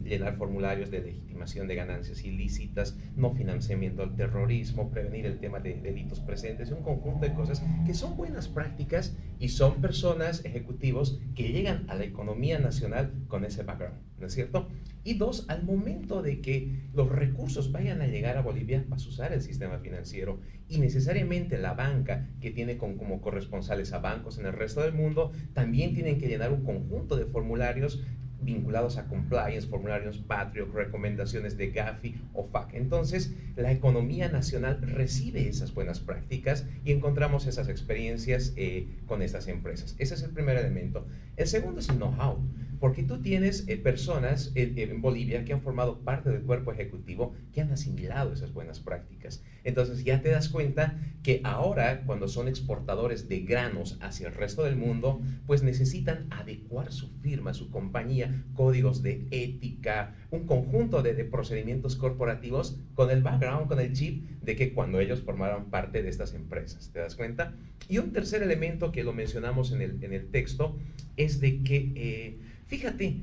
llenar 0.04 0.36
formularios 0.36 0.90
de 0.90 1.02
legitimación 1.02 1.66
de 1.68 1.74
ganancias 1.74 2.24
ilícitas, 2.24 2.96
no 3.16 3.34
financiamiento 3.34 4.02
al 4.02 4.14
terrorismo, 4.14 4.90
prevenir 4.90 5.26
el 5.26 5.38
tema 5.38 5.60
de 5.60 5.74
delitos 5.74 6.20
presentes, 6.20 6.70
un 6.70 6.82
conjunto 6.82 7.26
de 7.26 7.34
cosas 7.34 7.62
que 7.86 7.94
son 7.94 8.16
buenas 8.16 8.48
prácticas 8.48 9.16
y 9.38 9.48
son 9.48 9.80
personas, 9.80 10.44
ejecutivos, 10.44 11.20
que 11.34 11.52
llegan 11.52 11.84
a 11.88 11.94
la 11.94 12.04
economía 12.04 12.58
nacional 12.58 13.12
con 13.28 13.44
ese 13.44 13.62
background, 13.62 13.98
¿no 14.18 14.26
es 14.26 14.34
cierto? 14.34 14.68
Y 15.04 15.14
dos, 15.14 15.46
al 15.48 15.64
momento 15.64 16.22
de 16.22 16.40
que 16.40 16.88
los 16.94 17.08
recursos 17.08 17.72
vayan 17.72 18.02
a 18.02 18.06
llegar 18.06 18.36
a 18.36 18.42
Bolivia, 18.42 18.84
vas 18.88 19.04
a 19.04 19.08
usar 19.08 19.32
el 19.32 19.42
sistema 19.42 19.78
financiero 19.78 20.38
y 20.68 20.78
necesariamente 20.78 21.58
la 21.58 21.74
banca, 21.74 22.28
que 22.40 22.50
tiene 22.50 22.76
como 22.76 23.20
corresponsales 23.20 23.92
a 23.92 23.98
bancos 23.98 24.38
en 24.38 24.46
el 24.46 24.52
resto 24.52 24.80
del 24.80 24.92
mundo, 24.92 25.32
también 25.54 25.92
tienen 25.92 26.18
que 26.18 26.28
llenar 26.28 26.52
un 26.52 26.64
conjunto 26.64 27.16
de 27.16 27.26
formularios 27.26 28.04
vinculados 28.42 28.98
a 28.98 29.06
compliance, 29.06 29.66
formularios 29.66 30.18
Patriot, 30.18 30.72
recomendaciones 30.72 31.56
de 31.56 31.70
Gafi 31.70 32.14
o 32.34 32.44
FAC. 32.44 32.74
Entonces, 32.74 33.34
la 33.56 33.72
economía 33.72 34.28
nacional 34.28 34.80
recibe 34.82 35.48
esas 35.48 35.74
buenas 35.74 36.00
prácticas 36.00 36.66
y 36.84 36.92
encontramos 36.92 37.46
esas 37.46 37.68
experiencias 37.68 38.52
eh, 38.56 38.88
con 39.06 39.22
estas 39.22 39.48
empresas. 39.48 39.94
Ese 39.98 40.14
es 40.14 40.22
el 40.22 40.30
primer 40.30 40.56
elemento. 40.56 41.06
El 41.36 41.46
segundo 41.46 41.80
es 41.80 41.88
el 41.88 41.96
know-how. 41.96 42.38
Porque 42.82 43.04
tú 43.04 43.22
tienes 43.22 43.68
eh, 43.68 43.76
personas 43.76 44.50
en 44.56 45.00
Bolivia 45.00 45.44
que 45.44 45.52
han 45.52 45.62
formado 45.62 46.00
parte 46.00 46.30
del 46.30 46.42
cuerpo 46.42 46.72
ejecutivo 46.72 47.32
que 47.52 47.60
han 47.60 47.70
asimilado 47.70 48.32
esas 48.32 48.52
buenas 48.52 48.80
prácticas. 48.80 49.40
Entonces 49.62 50.02
ya 50.02 50.20
te 50.20 50.30
das 50.30 50.48
cuenta 50.48 50.98
que 51.22 51.40
ahora 51.44 52.02
cuando 52.04 52.26
son 52.26 52.48
exportadores 52.48 53.28
de 53.28 53.38
granos 53.42 53.98
hacia 54.00 54.26
el 54.26 54.34
resto 54.34 54.64
del 54.64 54.74
mundo, 54.74 55.22
pues 55.46 55.62
necesitan 55.62 56.26
adecuar 56.30 56.92
su 56.92 57.08
firma, 57.20 57.54
su 57.54 57.70
compañía, 57.70 58.42
códigos 58.54 59.00
de 59.04 59.28
ética, 59.30 60.16
un 60.32 60.48
conjunto 60.48 61.02
de, 61.02 61.12
procedimientos 61.24 61.94
corporativos 61.94 62.80
con 62.94 63.12
el 63.12 63.22
background, 63.22 63.68
con 63.68 63.78
el 63.78 63.92
chip 63.92 64.28
de 64.40 64.56
que 64.56 64.72
cuando 64.72 64.98
ellos 64.98 65.20
formaron 65.20 65.66
parte 65.70 66.02
de 66.02 66.08
estas 66.08 66.34
empresas. 66.34 66.90
¿Te 66.92 66.98
das 66.98 67.14
cuenta? 67.14 67.54
Y 67.88 67.98
un 67.98 68.12
tercer 68.12 68.42
elemento 68.42 68.90
que 68.90 69.04
lo 69.04 69.12
mencionamos 69.12 69.70
en 69.70 69.82
el, 69.82 70.02
en 70.02 70.12
el 70.12 70.32
texto 70.32 70.76
es 71.16 71.40
de 71.40 71.62
que, 71.62 71.92
eh, 71.94 72.38
fíjate, 72.72 73.20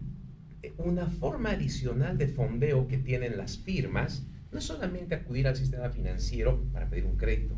una 0.77 1.07
forma 1.07 1.49
adicional 1.49 2.19
de 2.19 2.27
fondeo 2.27 2.87
que 2.87 2.99
tienen 2.99 3.35
las 3.35 3.57
firmas 3.57 4.23
no 4.51 4.59
es 4.59 4.65
solamente 4.65 5.15
acudir 5.15 5.47
al 5.47 5.55
sistema 5.55 5.89
financiero 5.89 6.63
para 6.71 6.87
pedir 6.87 7.05
un 7.07 7.17
crédito. 7.17 7.55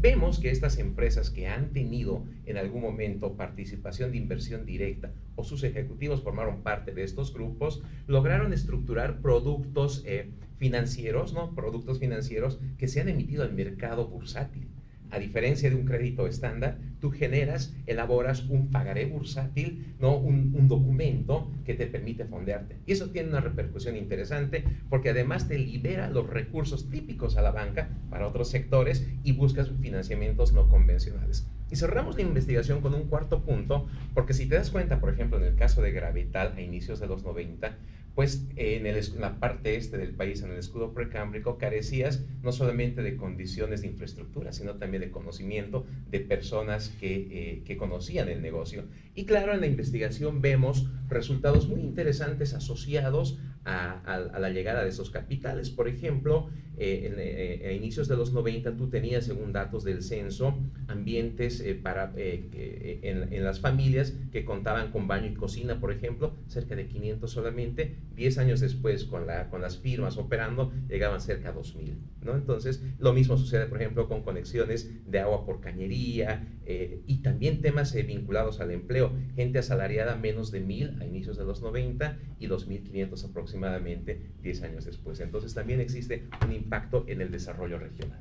Vemos 0.00 0.40
que 0.40 0.50
estas 0.50 0.78
empresas 0.78 1.30
que 1.30 1.46
han 1.46 1.72
tenido 1.72 2.24
en 2.46 2.56
algún 2.56 2.82
momento 2.82 3.36
participación 3.36 4.10
de 4.10 4.16
inversión 4.16 4.66
directa 4.66 5.12
o 5.36 5.44
sus 5.44 5.62
ejecutivos 5.62 6.20
formaron 6.20 6.64
parte 6.64 6.92
de 6.92 7.04
estos 7.04 7.32
grupos, 7.32 7.80
lograron 8.08 8.52
estructurar 8.52 9.20
productos 9.20 10.02
eh, 10.06 10.32
financieros, 10.56 11.32
¿no? 11.32 11.54
Productos 11.54 12.00
financieros 12.00 12.58
que 12.76 12.88
se 12.88 13.00
han 13.00 13.08
emitido 13.08 13.44
al 13.44 13.54
mercado 13.54 14.08
bursátil. 14.08 14.66
A 15.12 15.20
diferencia 15.20 15.70
de 15.70 15.76
un 15.76 15.84
crédito 15.84 16.26
estándar, 16.26 16.78
tú 17.00 17.10
generas, 17.10 17.74
elaboras 17.86 18.44
un 18.44 18.70
pagaré 18.70 19.06
bursátil, 19.06 19.94
¿no? 19.98 20.16
Un, 20.16 20.54
un, 20.54 20.68
documento 20.68 21.50
que 21.64 21.74
te 21.74 21.86
permite 21.86 22.24
fondearte. 22.24 22.76
Y 22.86 22.92
eso 22.92 23.10
tiene 23.10 23.30
una 23.30 23.40
repercusión 23.40 23.96
interesante 23.96 24.64
porque 24.88 25.10
además 25.10 25.48
te 25.48 25.58
libera 25.58 26.10
los 26.10 26.28
recursos 26.28 26.90
típicos 26.90 27.36
a 27.36 27.42
la 27.42 27.50
banca 27.50 27.88
para 28.10 28.26
otros 28.26 28.48
sectores 28.48 29.08
y 29.24 29.32
buscas 29.32 29.70
financiamientos 29.80 30.52
no 30.52 30.68
convencionales. 30.68 31.46
Y 31.70 31.76
cerramos 31.76 32.16
la 32.16 32.22
investigación 32.22 32.80
con 32.80 32.94
un 32.94 33.04
cuarto 33.04 33.44
punto, 33.44 33.86
porque 34.12 34.34
si 34.34 34.46
te 34.46 34.56
das 34.56 34.70
cuenta, 34.70 35.00
por 35.00 35.12
ejemplo, 35.12 35.38
en 35.38 35.44
el 35.44 35.54
caso 35.54 35.82
de 35.82 35.92
Gravital 35.92 36.54
a 36.56 36.60
inicios 36.60 36.98
de 36.98 37.06
los 37.06 37.22
90, 37.22 37.76
pues 38.14 38.46
en, 38.56 38.84
la 39.20 39.38
parte 39.38 39.76
este 39.76 39.96
del 39.96 40.14
país, 40.14 40.42
en 40.42 40.50
el 40.50 40.58
escudo 40.58 40.92
precámbrico, 40.92 41.58
carecías 41.58 42.24
no 42.42 42.52
solamente 42.52 43.02
de 43.02 43.16
condiciones 43.16 43.82
de 43.82 43.88
infraestructura, 43.88 44.52
sino 44.52 44.76
también 44.76 45.02
de 45.02 45.10
conocimiento 45.10 45.86
de 46.10 46.20
personas 46.20 46.90
que, 47.00 47.62
eh, 47.66 47.76
conocían 47.76 48.28
el 48.28 48.42
negocio. 48.42 48.84
Y 49.14 49.24
claro, 49.24 49.54
en 49.54 49.60
la 49.60 49.66
investigación 49.66 50.42
vemos 50.42 50.90
resultados 51.08 51.68
muy 51.68 51.80
interesantes 51.80 52.52
asociados 52.52 53.38
a, 53.70 54.38
la 54.38 54.50
llegada 54.50 54.82
de 54.82 54.90
esos 54.90 55.10
capitales. 55.10 55.70
Por 55.70 55.88
ejemplo, 55.88 56.48
eh, 56.76 57.60
eh, 57.62 57.68
a 57.68 57.72
inicios 57.72 58.08
de 58.08 58.16
los 58.16 58.32
90 58.32 58.76
tú 58.76 58.88
tenías, 58.88 59.24
según 59.24 59.52
datos 59.52 59.84
del 59.84 60.02
censo, 60.02 60.58
ambientes 60.88 61.64
para, 61.82 62.12
en, 62.16 63.32
en 63.32 63.44
las 63.44 63.60
familias 63.60 64.14
que 64.32 64.44
contaban 64.44 64.90
con 64.90 65.06
baño 65.06 65.26
y 65.30 65.34
cocina, 65.34 65.80
por 65.80 65.92
ejemplo, 65.92 66.34
cerca 66.46 66.74
de 66.74 66.86
500 66.86 67.30
solamente 67.30 67.96
10 68.16 68.38
años 68.38 68.60
después, 68.60 69.04
con, 69.04 69.26
con 69.50 69.60
las 69.60 69.78
firmas 69.78 70.16
operando, 70.16 70.72
llegaban 70.88 71.20
cerca 71.20 71.50
a 71.50 71.54
2.000. 71.54 71.94
¿no? 72.24 72.34
Entonces, 72.34 72.82
lo 72.98 73.12
mismo 73.12 73.36
sucede, 73.36 73.66
por 73.66 73.80
ejemplo, 73.80 74.08
con 74.08 74.22
conexiones 74.22 74.90
de 75.06 75.20
agua 75.20 75.44
por 75.44 75.60
cañería 75.60 76.46
eh, 76.72 77.02
y 77.08 77.16
también 77.16 77.62
temas 77.62 77.92
eh, 77.96 78.04
vinculados 78.04 78.60
al 78.60 78.70
empleo. 78.70 79.12
Gente 79.34 79.58
asalariada 79.58 80.14
menos 80.14 80.52
de 80.52 80.64
1.000 80.64 81.00
a 81.00 81.04
inicios 81.04 81.36
de 81.36 81.44
los 81.44 81.62
90 81.62 82.16
y 82.38 82.46
2.500 82.46 83.28
aproximadamente 83.28 84.30
10 84.42 84.62
años 84.62 84.84
después. 84.84 85.18
Entonces, 85.18 85.52
también 85.52 85.80
existe 85.80 86.28
un 86.44 86.52
impacto 86.52 87.04
en 87.08 87.22
el 87.22 87.32
desarrollo 87.32 87.76
regional. 87.78 88.20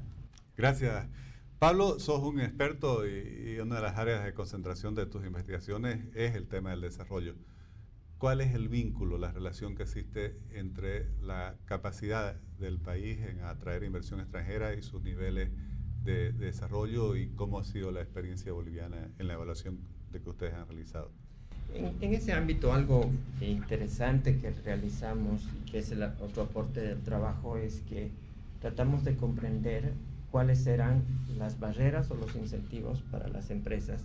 Gracias. 0.58 1.08
Pablo, 1.60 2.00
sos 2.00 2.24
un 2.24 2.39
experto 2.39 3.06
y, 3.06 3.53
y 3.53 3.60
una 3.60 3.75
de 3.75 3.82
las 3.84 3.98
áreas 4.00 4.25
de 4.25 4.34
concentración 4.34 4.96
de 4.96 5.06
tus 5.06 5.24
investigaciones 5.24 6.00
es 6.15 6.34
el 6.34 6.48
tema 6.48 6.72
del 6.72 6.82
desarrollo. 6.82 7.36
¿Cuál 8.18 8.41
es 8.41 8.56
el 8.56 8.68
vínculo, 8.68 9.20
la 9.20 9.32
relación 9.32 9.75
que 9.75 9.84
existe 9.84 10.39
entre 10.51 11.08
la 11.22 11.56
capacidad 11.65 12.36
del 12.58 12.79
país 12.79 13.20
en 13.20 13.41
atraer 13.41 13.84
inversión 13.84 14.20
extranjera 14.20 14.74
y 14.74 14.82
sus 14.82 15.03
niveles 15.03 15.51
de, 16.03 16.32
desarrollo 16.34 17.15
y 17.15 17.27
cómo 17.29 17.60
ha 17.60 17.63
sido 17.63 17.91
la 17.91 18.01
experiencia 18.01 18.51
boliviana 18.51 18.98
en 19.18 19.27
la 19.27 19.34
evaluación 19.34 19.79
de 20.12 20.22
que 20.22 20.29
ustedes 20.29 20.53
han 20.53 20.68
realizado? 20.68 21.12
En, 21.74 22.13
ese 22.13 22.34
ámbito 22.34 22.74
algo 22.74 23.10
interesante 23.41 24.39
que 24.39 24.51
realizamos, 24.51 25.48
que 25.72 25.79
es 25.79 25.91
el 25.91 26.01
otro 26.03 26.44
aporte 26.44 26.82
del 26.82 27.01
trabajo, 27.01 27.58
es 27.58 27.82
que 27.82 28.10
tratamos 28.60 29.03
de 29.03 29.15
comprender 29.15 29.94
cuáles 30.32 30.63
serán 30.63 31.03
las 31.38 31.60
barreras 31.60 32.10
o 32.12 32.15
los 32.15 32.36
incentivos 32.36 33.01
para 33.12 33.27
las 33.27 33.51
empresas 33.51 34.03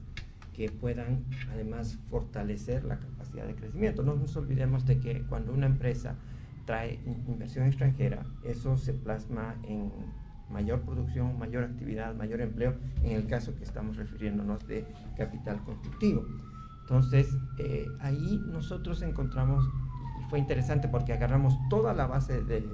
que 0.55 0.71
puedan 0.71 1.25
además 1.53 1.97
fortalecer 2.11 2.85
la 2.85 2.99
capacidad 2.99 3.47
de 3.47 3.55
crecimiento. 3.55 4.03
No 4.03 4.15
nos 4.15 4.37
olvidemos 4.37 4.87
de 4.87 5.01
que 5.01 5.23
cuando 5.23 5.53
una 5.53 5.67
empresa 5.67 6.15
trae 6.65 6.99
inversión 7.27 7.67
extranjera, 7.67 8.25
eso 8.45 8.77
se 8.77 8.95
plasma 8.95 9.57
en 9.65 9.91
mayor 10.55 10.81
producción, 10.81 11.39
mayor 11.39 11.65
actividad, 11.65 12.15
mayor 12.15 12.41
empleo, 12.41 12.75
en 13.03 13.13
el 13.13 13.27
caso 13.27 13.55
que 13.57 13.65
estamos 13.65 13.97
refiriéndonos 13.97 14.67
de 14.67 14.87
capital 15.17 15.63
constructivo. 15.65 16.25
Entonces, 16.83 17.37
eh, 17.59 17.87
ahí 18.01 18.41
nosotros 18.47 19.03
encontramos, 19.03 19.69
y 20.21 20.31
fue 20.31 20.39
interesante 20.39 20.89
porque 20.89 21.13
agarramos 21.13 21.59
toda 21.69 21.93
la 21.93 22.07
base 22.07 22.43
del 22.43 22.65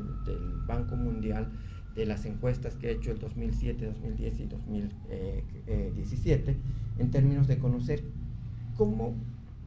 Banco 0.66 0.94
Mundial, 0.94 1.50
de 1.94 2.06
las 2.06 2.24
encuestas 2.24 2.76
que 2.76 2.86
ha 2.86 2.90
hecho 2.90 3.10
el 3.10 3.18
2007, 3.18 3.86
2010 3.86 4.40
y 4.40 4.46
2017 4.46 6.56
en 6.98 7.10
términos 7.10 7.48
de 7.48 7.58
conocer 7.58 8.04
cómo, 8.76 9.16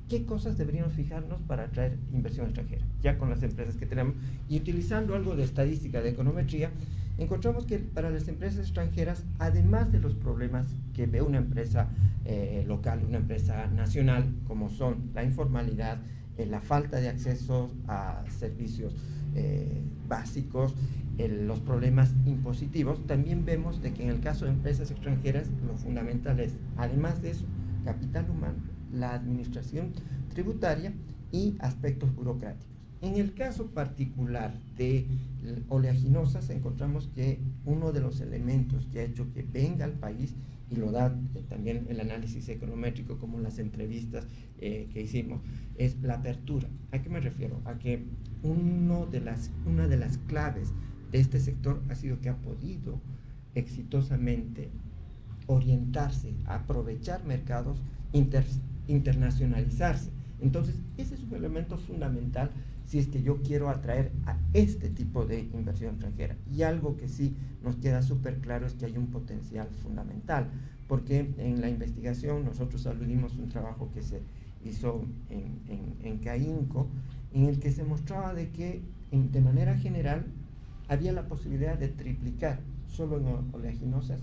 qué 0.10 0.25
cosas 0.25 0.57
deberíamos 0.57 0.93
fijarnos 0.93 1.41
para 1.41 1.63
atraer 1.63 1.98
inversión 2.13 2.45
extranjera, 2.48 2.86
ya 3.01 3.17
con 3.17 3.29
las 3.29 3.43
empresas 3.43 3.75
que 3.75 3.86
tenemos. 3.86 4.15
Y 4.50 4.57
utilizando 4.57 5.15
algo 5.15 5.36
de 5.36 5.43
estadística, 5.43 6.01
de 6.01 6.10
econometría, 6.10 6.72
encontramos 7.17 7.65
que 7.65 7.79
para 7.79 8.10
las 8.10 8.27
empresas 8.27 8.60
extranjeras, 8.60 9.24
además 9.39 9.91
de 9.91 10.00
los 10.00 10.13
problemas 10.15 10.67
que 10.93 11.05
ve 11.05 11.22
una 11.22 11.38
empresa 11.38 11.88
eh, 12.25 12.63
local, 12.67 13.01
una 13.07 13.17
empresa 13.17 13.67
nacional, 13.67 14.25
como 14.48 14.69
son 14.69 15.12
la 15.13 15.24
informalidad, 15.24 16.00
eh, 16.38 16.45
la 16.45 16.62
falta 16.62 16.98
de 16.98 17.10
acceso 17.10 17.72
a 17.88 18.24
servicios 18.39 18.95
eh, 19.36 19.81
básicos, 20.07 20.74
los 21.17 21.60
problemas 21.60 22.12
impositivos, 22.25 23.05
también 23.05 23.45
vemos 23.45 23.83
de 23.83 23.93
que 23.93 24.01
en 24.01 24.10
el 24.10 24.19
caso 24.19 24.45
de 24.45 24.51
empresas 24.51 24.89
extranjeras 24.89 25.48
lo 25.67 25.77
fundamental 25.77 26.39
es, 26.39 26.55
además 26.75 27.22
de 27.22 27.31
eso, 27.31 27.45
capital 27.86 28.27
humano, 28.31 28.55
la 28.93 29.13
administración 29.13 29.93
tributaria 30.33 30.93
y 31.31 31.55
aspectos 31.59 32.15
burocráticos. 32.15 32.73
En 33.01 33.15
el 33.15 33.33
caso 33.33 33.67
particular 33.67 34.53
de 34.77 35.05
oleaginosas, 35.67 36.50
encontramos 36.50 37.09
que 37.13 37.39
uno 37.65 37.91
de 37.91 38.00
los 38.00 38.21
elementos 38.21 38.85
que 38.88 39.01
ha 39.01 39.03
hecho 39.03 39.27
que 39.33 39.43
venga 39.43 39.83
al 39.83 39.93
país, 39.93 40.33
y 40.69 40.77
lo 40.77 40.91
da 40.91 41.13
eh, 41.35 41.43
también 41.50 41.85
el 41.89 42.00
análisis 42.00 42.47
econométrico 42.47 43.17
como 43.17 43.39
las 43.39 43.59
entrevistas 43.59 44.25
eh, 44.59 44.88
que 44.93 45.01
hicimos, 45.01 45.41
es 45.77 46.01
la 46.01 46.15
apertura. 46.15 46.69
¿A 46.91 47.01
qué 47.01 47.09
me 47.09 47.19
refiero? 47.19 47.59
A 47.65 47.77
que 47.77 48.05
uno 48.41 49.05
de 49.05 49.19
las, 49.19 49.51
una 49.65 49.88
de 49.88 49.97
las 49.97 50.17
claves 50.17 50.71
este 51.12 51.39
sector 51.39 51.81
ha 51.89 51.95
sido 51.95 52.21
que 52.21 52.29
ha 52.29 52.38
podido 52.38 53.01
exitosamente 53.53 54.69
orientarse, 55.47 56.33
aprovechar 56.45 57.23
mercados, 57.25 57.81
internacionalizarse. 58.88 60.10
Entonces, 60.42 60.75
ese 60.98 61.16
es 61.16 61.24
un 61.24 61.34
elemento 61.34 61.78
fundamental 61.78 62.52
si 62.86 63.00
es 63.00 63.08
que 63.08 63.24
yo 63.24 63.42
quiero 63.42 63.70
atraer 63.70 64.12
a 64.25 64.38
este 64.54 64.90
tipo 64.90 65.25
de 65.25 65.40
inversión 65.54 65.92
extranjera. 65.92 66.36
Y 66.52 66.63
algo 66.63 66.98
que 66.98 67.08
sí 67.08 67.36
nos 67.63 67.78
queda 67.78 68.02
súper 68.02 68.40
claro 68.40 68.68
es 68.68 68.74
que 68.74 68.86
hay 68.86 68.98
un 68.98 69.08
potencial 69.08 69.68
fundamental, 69.82 70.48
porque 70.88 71.34
en 71.38 71.62
la 71.62 71.70
investigación 71.70 72.44
nosotros 72.44 72.86
aludimos 72.88 73.36
un 73.38 73.50
trabajo 73.50 73.90
que 73.94 74.02
se 74.02 74.22
hizo 74.66 75.06
en, 75.30 75.60
en, 75.70 75.96
en 76.04 76.18
CAINCO, 76.20 76.88
en 77.34 77.46
el 77.46 77.60
que 77.60 77.72
se 77.72 77.84
mostraba 77.84 78.34
de 78.34 78.50
que 78.50 78.82
de 79.12 79.42
manera 79.42 79.78
general 79.78 80.25
había 80.88 81.13
la 81.13 81.28
posibilidad 81.28 81.78
de 81.78 81.88
triplicar 81.88 82.60
solo 82.88 83.18
en 83.18 83.54
oleaginosas 83.54 84.20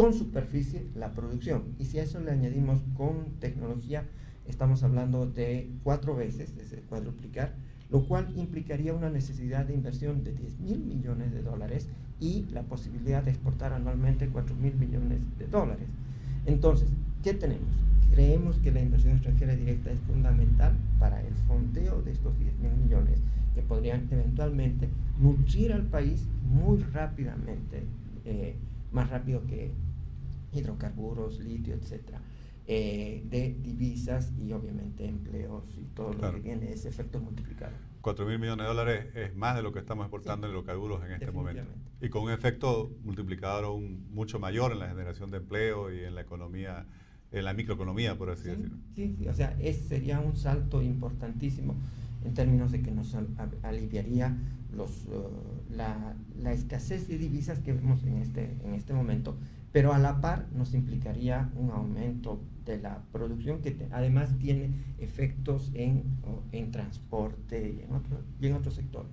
con 0.00 0.14
superficie 0.14 0.86
la 0.94 1.10
producción. 1.10 1.74
Y 1.78 1.84
si 1.84 1.98
a 1.98 2.04
eso 2.04 2.20
le 2.20 2.30
añadimos 2.30 2.80
con 2.96 3.38
tecnología, 3.38 4.04
estamos 4.48 4.82
hablando 4.82 5.26
de 5.26 5.68
cuatro 5.82 6.16
veces, 6.16 6.56
de 6.56 6.78
cuadruplicar, 6.78 7.52
lo 7.90 8.06
cual 8.08 8.32
implicaría 8.34 8.94
una 8.94 9.10
necesidad 9.10 9.66
de 9.66 9.74
inversión 9.74 10.24
de 10.24 10.32
10 10.32 10.60
mil 10.60 10.78
millones 10.78 11.32
de 11.32 11.42
dólares 11.42 11.86
y 12.18 12.46
la 12.50 12.62
posibilidad 12.62 13.22
de 13.22 13.32
exportar 13.32 13.74
anualmente 13.74 14.30
4 14.30 14.56
mil 14.56 14.74
millones 14.76 15.18
de 15.38 15.46
dólares. 15.48 15.86
Entonces, 16.46 16.88
¿qué 17.22 17.34
tenemos? 17.34 17.68
Creemos 18.10 18.56
que 18.56 18.72
la 18.72 18.80
inversión 18.80 19.12
extranjera 19.12 19.54
directa 19.54 19.90
es 19.90 20.00
fundamental 20.00 20.72
para 20.98 21.20
el 21.20 21.34
fondeo 21.46 22.00
de 22.00 22.12
estos 22.12 22.38
10 22.38 22.58
mil 22.60 22.72
millones 22.84 23.20
que 23.54 23.60
podrían 23.60 24.08
eventualmente 24.10 24.88
nutrir 25.20 25.74
al 25.74 25.82
país 25.82 26.24
muy 26.50 26.78
rápidamente, 26.84 27.82
eh, 28.24 28.54
más 28.92 29.10
rápido 29.10 29.42
que 29.46 29.70
hidrocarburos, 30.52 31.38
litio, 31.40 31.74
etcétera, 31.74 32.20
eh, 32.66 33.22
de 33.24 33.54
divisas 33.54 34.32
y 34.38 34.52
obviamente 34.52 35.06
empleos 35.06 35.64
y 35.76 35.84
todo 35.94 36.12
lo 36.12 36.34
que 36.34 36.40
tiene 36.40 36.72
ese 36.72 36.88
efecto 36.88 37.20
multiplicador. 37.20 37.74
4 38.00 38.26
mil 38.26 38.38
millones 38.38 38.64
de 38.64 38.68
dólares 38.68 39.06
es 39.14 39.34
más 39.34 39.56
de 39.56 39.62
lo 39.62 39.72
que 39.72 39.78
estamos 39.78 40.04
exportando 40.04 40.46
en 40.46 40.52
hidrocarburos 40.52 41.04
en 41.04 41.12
este 41.12 41.30
momento. 41.30 41.64
Y 42.00 42.08
con 42.08 42.22
un 42.22 42.30
efecto 42.30 42.90
multiplicador 43.04 43.64
aún 43.64 44.06
mucho 44.10 44.38
mayor 44.38 44.72
en 44.72 44.78
la 44.78 44.88
generación 44.88 45.30
de 45.30 45.38
empleo 45.38 45.92
y 45.92 46.04
en 46.04 46.14
la 46.14 46.22
economía, 46.22 46.86
en 47.32 47.44
la 47.44 47.52
microeconomía, 47.52 48.16
por 48.16 48.30
así 48.30 48.48
decirlo. 48.48 48.76
Sí, 48.94 49.14
sí, 49.18 49.28
o 49.28 49.34
sea, 49.34 49.56
ese 49.60 49.82
sería 49.82 50.20
un 50.20 50.36
salto 50.36 50.80
importantísimo 50.80 51.74
en 52.24 52.34
términos 52.34 52.72
de 52.72 52.82
que 52.82 52.90
nos 52.90 53.14
aliviaría 53.62 54.36
los, 54.72 55.06
uh, 55.06 55.74
la, 55.74 56.14
la, 56.38 56.52
escasez 56.52 57.08
de 57.08 57.18
divisas 57.18 57.58
que 57.58 57.72
vemos 57.72 58.04
en 58.04 58.18
este, 58.18 58.56
en 58.64 58.74
este 58.74 58.92
momento, 58.92 59.36
pero 59.72 59.92
a 59.92 59.98
la 59.98 60.20
par 60.20 60.48
nos 60.52 60.74
implicaría 60.74 61.50
un 61.54 61.70
aumento 61.70 62.42
de 62.64 62.78
la 62.78 63.02
producción 63.12 63.60
que 63.62 63.76
además 63.90 64.36
tiene 64.38 64.70
efectos 64.98 65.70
en, 65.74 66.04
en 66.52 66.70
transporte 66.70 67.68
y 67.68 68.44
en, 68.44 68.54
otro, 68.54 68.70
sectores. 68.70 69.10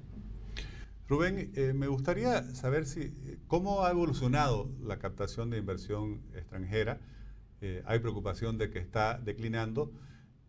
Rubén, 1.08 1.52
eh, 1.56 1.74
me 1.74 1.88
gustaría 1.88 2.44
saber 2.54 2.86
si, 2.86 3.14
cómo 3.48 3.86
ha 3.86 3.92
evolucionado 3.92 4.70
la 4.84 5.00
captación 5.00 5.50
de 5.50 5.58
inversión 5.58 6.22
extranjera. 6.36 7.00
Eh, 7.62 7.82
hay 7.86 8.00
preocupación 8.00 8.58
de 8.58 8.70
que 8.70 8.80
está 8.80 9.18
declinando. 9.18 9.92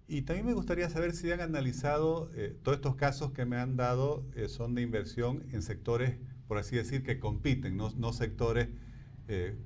Y 0.09 0.23
también 0.23 0.47
me 0.47 0.55
gustaría 0.55 0.88
saber 0.88 1.12
si 1.12 1.31
han 1.31 1.41
analizado 1.41 2.31
eh, 2.35 2.57
todos 2.62 2.79
estos 2.79 2.97
casos 2.97 3.33
que 3.33 3.45
me 3.45 3.57
han 3.57 3.77
dado, 3.77 4.25
son 4.49 4.75
de 4.75 4.81
inversión 4.83 5.45
en 5.53 5.62
sectores, 5.62 6.17
por 6.49 6.57
así 6.57 6.77
decir, 6.77 7.03
que 7.03 7.21
compiten, 7.21 7.77
no 7.77 8.12
sectores 8.12 8.69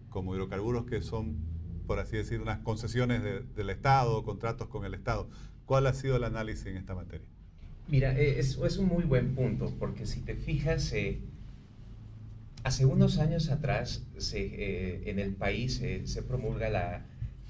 como 0.08 0.34
hidrocarburos 0.34 0.86
que 0.86 1.02
son, 1.02 1.36
por 1.86 1.98
así 1.98 2.16
decir, 2.16 2.40
unas 2.40 2.58
concesiones 2.60 3.22
del 3.54 3.70
Estado, 3.70 4.22
contratos 4.24 4.68
con 4.68 4.84
el 4.84 4.94
Estado. 4.94 5.28
¿Cuál 5.66 5.86
ha 5.86 5.94
sido 5.94 6.16
el 6.16 6.24
análisis 6.24 6.66
en 6.66 6.76
esta 6.76 6.94
materia? 6.94 7.26
Mira, 7.88 8.18
eh, 8.18 8.38
es, 8.38 8.58
es, 8.58 8.76
un 8.78 8.88
muy 8.88 9.04
buen 9.04 9.34
punto, 9.34 9.72
porque 9.78 10.06
si 10.06 10.20
te 10.20 10.34
fijas, 10.34 10.92
eh, 10.92 11.18
hace 12.64 12.86
unos 12.86 13.18
años 13.18 13.50
atrás 13.50 14.06
se, 14.16 14.40
eh, 14.40 15.10
en 15.10 15.18
el 15.18 15.34
país 15.34 15.82
se 16.04 16.22
promulga 16.22 16.68
la, 16.70 17.04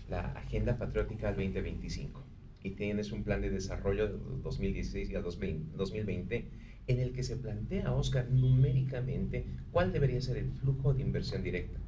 la, 0.08 0.20
Agenda 0.32 0.78
Patriótica 0.78 1.28
al 1.28 1.36
2025 1.36 2.22
y 2.62 2.70
tienes 2.70 3.12
un 3.12 3.24
plan 3.24 3.40
de 3.40 3.50
desarrollo 3.50 4.08
de 4.08 4.18
2016 4.42 5.10
y 5.10 5.14
a 5.16 5.20
2020 5.20 6.48
en 6.88 6.98
el 6.98 7.12
que 7.12 7.22
se 7.22 7.36
plantea, 7.36 7.92
Oscar, 7.92 8.28
numéricamente 8.30 9.44
cuál 9.70 9.92
debería 9.92 10.20
ser 10.20 10.38
el 10.38 10.50
flujo 10.50 10.94
de 10.94 11.02
inversión 11.02 11.42
directa. 11.42 11.78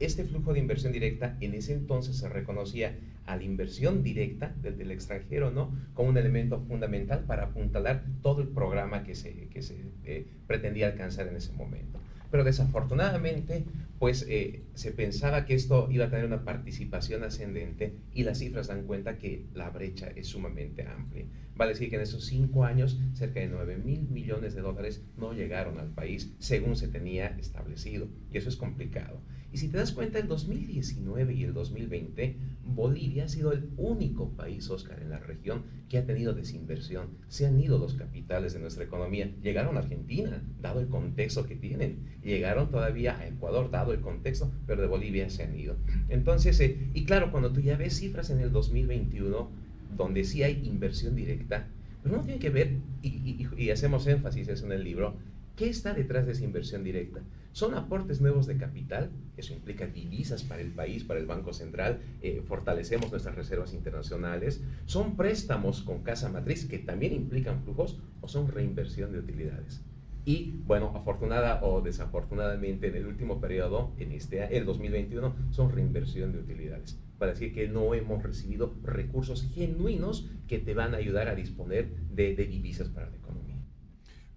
Este 0.00 0.24
flujo 0.24 0.52
de 0.52 0.60
inversión 0.60 0.92
directa 0.92 1.36
en 1.40 1.54
ese 1.54 1.72
entonces 1.72 2.16
se 2.16 2.28
reconocía 2.28 2.96
a 3.26 3.36
la 3.36 3.42
inversión 3.42 4.02
directa 4.02 4.54
desde 4.62 4.84
el 4.84 4.90
extranjero, 4.90 5.50
¿no? 5.50 5.70
Como 5.94 6.08
un 6.08 6.16
elemento 6.16 6.60
fundamental 6.60 7.24
para 7.26 7.44
apuntalar 7.44 8.04
todo 8.22 8.40
el 8.40 8.48
programa 8.48 9.02
que 9.02 9.14
se, 9.14 9.48
que 9.48 9.60
se 9.60 9.76
eh, 10.04 10.24
pretendía 10.46 10.86
alcanzar 10.86 11.26
en 11.28 11.36
ese 11.36 11.52
momento. 11.52 11.98
Pero 12.30 12.44
desafortunadamente, 12.44 13.64
pues 13.98 14.24
eh, 14.28 14.62
se 14.74 14.92
pensaba 14.92 15.44
que 15.44 15.54
esto 15.54 15.88
iba 15.90 16.06
a 16.06 16.10
tener 16.10 16.24
una 16.24 16.44
participación 16.44 17.24
ascendente 17.24 17.94
y 18.12 18.22
las 18.22 18.38
cifras 18.38 18.68
dan 18.68 18.86
cuenta 18.86 19.18
que 19.18 19.46
la 19.54 19.70
brecha 19.70 20.08
es 20.14 20.28
sumamente 20.28 20.86
amplia. 20.86 21.26
Vale 21.56 21.72
decir 21.72 21.90
que 21.90 21.96
en 21.96 22.02
esos 22.02 22.24
cinco 22.24 22.64
años 22.64 23.00
cerca 23.14 23.40
de 23.40 23.48
9 23.48 23.78
mil 23.78 24.08
millones 24.08 24.54
de 24.54 24.60
dólares 24.60 25.02
no 25.16 25.32
llegaron 25.32 25.78
al 25.78 25.90
país 25.90 26.32
según 26.38 26.76
se 26.76 26.86
tenía 26.86 27.36
establecido 27.38 28.08
y 28.32 28.38
eso 28.38 28.48
es 28.48 28.56
complicado. 28.56 29.20
Y 29.50 29.56
si 29.56 29.68
te 29.68 29.78
das 29.78 29.92
cuenta, 29.92 30.18
el 30.18 30.28
2019 30.28 31.32
y 31.34 31.44
el 31.44 31.54
2020, 31.54 32.36
Bolivia 32.64 33.24
ha 33.24 33.28
sido 33.28 33.52
el 33.52 33.70
único 33.78 34.30
país, 34.36 34.68
Oscar, 34.68 35.00
en 35.00 35.08
la 35.08 35.20
región 35.20 35.64
que 35.88 35.96
ha 35.96 36.04
tenido 36.04 36.34
desinversión. 36.34 37.16
Se 37.28 37.46
han 37.46 37.58
ido 37.58 37.78
los 37.78 37.94
capitales 37.94 38.52
de 38.52 38.60
nuestra 38.60 38.84
economía. 38.84 39.32
Llegaron 39.42 39.76
a 39.76 39.80
Argentina, 39.80 40.44
dado 40.60 40.80
el 40.80 40.88
contexto 40.88 41.46
que 41.46 41.56
tienen. 41.56 42.18
Llegaron 42.22 42.70
todavía 42.70 43.18
a 43.18 43.26
Ecuador, 43.26 43.70
dado 43.70 43.87
el 43.92 44.00
contexto, 44.00 44.50
pero 44.66 44.82
de 44.82 44.88
Bolivia 44.88 45.30
se 45.30 45.42
han 45.42 45.58
ido. 45.58 45.76
Entonces, 46.08 46.58
eh, 46.60 46.88
y 46.94 47.04
claro, 47.04 47.30
cuando 47.30 47.52
tú 47.52 47.60
ya 47.60 47.76
ves 47.76 47.98
cifras 47.98 48.30
en 48.30 48.40
el 48.40 48.52
2021, 48.52 49.50
donde 49.96 50.24
sí 50.24 50.42
hay 50.42 50.66
inversión 50.66 51.14
directa, 51.14 51.68
pero 52.02 52.16
no 52.16 52.22
tiene 52.22 52.40
que 52.40 52.50
ver, 52.50 52.76
y, 53.02 53.46
y 53.56 53.70
hacemos 53.70 54.06
énfasis 54.06 54.48
eso 54.48 54.66
en 54.66 54.72
el 54.72 54.84
libro, 54.84 55.16
¿qué 55.56 55.68
está 55.68 55.94
detrás 55.94 56.26
de 56.26 56.32
esa 56.32 56.44
inversión 56.44 56.84
directa? 56.84 57.20
Son 57.52 57.74
aportes 57.74 58.20
nuevos 58.20 58.46
de 58.46 58.56
capital, 58.56 59.10
eso 59.36 59.52
implica 59.52 59.86
divisas 59.86 60.44
para 60.44 60.62
el 60.62 60.70
país, 60.70 61.02
para 61.02 61.18
el 61.18 61.26
Banco 61.26 61.52
Central, 61.52 61.98
eh, 62.22 62.42
fortalecemos 62.46 63.10
nuestras 63.10 63.34
reservas 63.34 63.74
internacionales, 63.74 64.62
son 64.86 65.16
préstamos 65.16 65.82
con 65.82 66.02
casa 66.02 66.28
matriz 66.28 66.66
que 66.66 66.78
también 66.78 67.12
implican 67.14 67.62
flujos 67.64 67.98
o 68.20 68.28
son 68.28 68.48
reinversión 68.48 69.12
de 69.12 69.18
utilidades. 69.18 69.82
Y 70.28 70.60
bueno, 70.66 70.92
afortunada 70.94 71.64
o 71.64 71.80
desafortunadamente 71.80 72.88
en 72.88 72.96
el 72.96 73.06
último 73.06 73.40
periodo, 73.40 73.94
en 73.96 74.12
este 74.12 74.58
el 74.58 74.66
2021, 74.66 75.34
son 75.52 75.72
reinversión 75.72 76.32
de 76.32 76.40
utilidades. 76.40 76.98
Para 77.18 77.32
decir 77.32 77.54
que 77.54 77.66
no 77.66 77.94
hemos 77.94 78.22
recibido 78.22 78.74
recursos 78.82 79.48
genuinos 79.54 80.28
que 80.46 80.58
te 80.58 80.74
van 80.74 80.92
a 80.92 80.98
ayudar 80.98 81.28
a 81.28 81.34
disponer 81.34 81.88
de, 82.10 82.36
de 82.36 82.44
divisas 82.44 82.90
para 82.90 83.08
la 83.08 83.16
economía. 83.16 83.56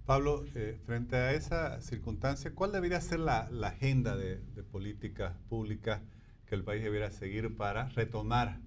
Pablo, 0.05 0.45
eh, 0.55 0.79
frente 0.85 1.17
a 1.17 1.33
esa 1.33 1.81
circunstancia, 1.81 2.55
¿cuál 2.55 2.71
debería 2.71 3.01
ser 3.01 3.19
la, 3.19 3.49
agenda 3.61 4.15
de, 4.15 4.37
políticas 4.71 5.35
públicas 5.49 5.99
que 6.45 6.55
el 6.55 6.63
país 6.63 6.81
debiera 6.81 7.11
seguir 7.11 7.57
para 7.57 7.89
retomar 7.89 8.61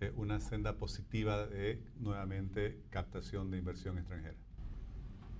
eh, 0.00 0.12
una 0.16 0.38
senda 0.38 0.76
positiva 0.76 1.46
de 1.46 1.82
nuevamente 1.98 2.82
captación 2.90 3.50
de 3.50 3.56
inversión 3.56 3.96
extranjera? 3.96 4.36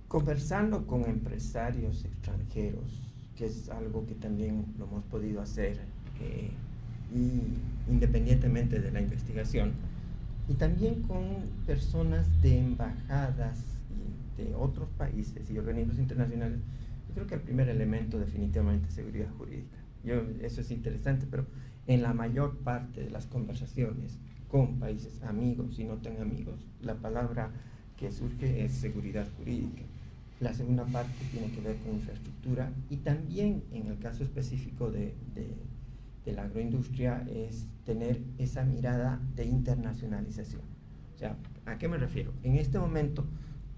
Conversando 0.09 0.87
con 0.87 1.05
empresarios 1.05 2.03
extranjeros, 2.03 2.99
que 3.37 3.45
es 3.45 3.69
algo 3.69 4.07
que 4.07 4.15
también 4.15 4.65
lo 4.79 4.85
hemos 4.85 5.03
podido 5.03 5.39
hacer 5.39 5.77
eh, 6.19 6.49
y 7.13 7.91
independientemente 7.91 8.79
de 8.79 8.91
la 8.91 9.01
investigación, 9.01 9.73
y 10.47 10.55
también 10.55 11.03
con 11.03 11.23
personas 11.67 12.25
de 12.41 12.57
embajadas 12.57 13.59
de 14.35 14.55
otros 14.55 14.89
países 14.97 15.47
y 15.51 15.59
organismos 15.59 15.99
internacionales, 15.99 16.57
yo 17.07 17.13
creo 17.13 17.27
que 17.27 17.35
el 17.35 17.41
primer 17.41 17.69
elemento 17.69 18.17
definitivamente 18.17 18.87
es 18.87 18.95
seguridad 18.95 19.29
jurídica. 19.37 19.77
Yo, 20.03 20.23
eso 20.41 20.61
es 20.61 20.71
interesante, 20.71 21.27
pero 21.29 21.45
en 21.85 22.01
la 22.01 22.15
mayor 22.15 22.57
parte 22.57 23.03
de 23.03 23.11
las 23.11 23.27
conversaciones 23.27 24.17
con 24.47 24.79
países 24.79 25.21
amigos 25.21 25.77
y 25.77 25.83
no 25.83 25.97
tan 25.97 26.19
amigos, 26.19 26.65
la 26.81 26.95
palabra 26.95 27.51
que 27.95 28.11
surge 28.11 28.65
es 28.65 28.71
seguridad 28.71 29.27
jurídica. 29.37 29.83
La 30.39 30.53
segunda 30.53 30.85
parte 30.85 31.13
tiene 31.31 31.51
que 31.51 31.59
ver 31.61 31.77
con 31.77 31.95
infraestructura 31.95 32.71
y 32.89 32.97
también 32.97 33.63
en 33.71 33.87
el 33.87 33.99
caso 33.99 34.23
específico 34.23 34.89
de, 34.89 35.13
de, 35.35 36.33
la 36.33 36.43
agroindustria 36.43 37.25
es 37.27 37.65
tener 37.85 38.21
esa 38.37 38.63
mirada 38.63 39.19
de 39.35 39.45
internacionalización. 39.45 40.61
O 41.15 41.17
sea, 41.17 41.35
¿a 41.65 41.79
qué 41.79 41.87
me 41.87 41.97
refiero? 41.97 42.31
En 42.43 42.55
este 42.55 42.77
momento 42.77 43.25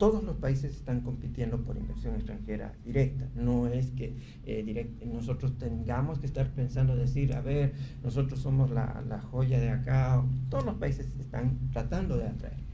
todos 0.01 0.23
los 0.23 0.35
países 0.37 0.75
están 0.75 1.01
compitiendo 1.01 1.61
por 1.61 1.77
inversión 1.77 2.15
extranjera 2.15 2.73
directa. 2.83 3.27
No 3.35 3.67
es 3.67 3.91
que 3.91 4.17
eh, 4.45 4.89
nosotros 5.05 5.59
tengamos 5.59 6.17
que 6.17 6.25
estar 6.25 6.49
pensando 6.49 6.95
decir, 6.95 7.35
a 7.35 7.41
ver, 7.41 7.75
nosotros 8.03 8.39
somos 8.39 8.71
la, 8.71 9.03
la, 9.07 9.21
joya 9.21 9.59
de 9.59 9.69
acá. 9.69 10.23
Todos 10.49 10.65
los 10.65 10.75
países 10.75 11.07
están 11.19 11.69
tratando 11.71 12.17
de 12.17 12.25
atraer. 12.25 12.70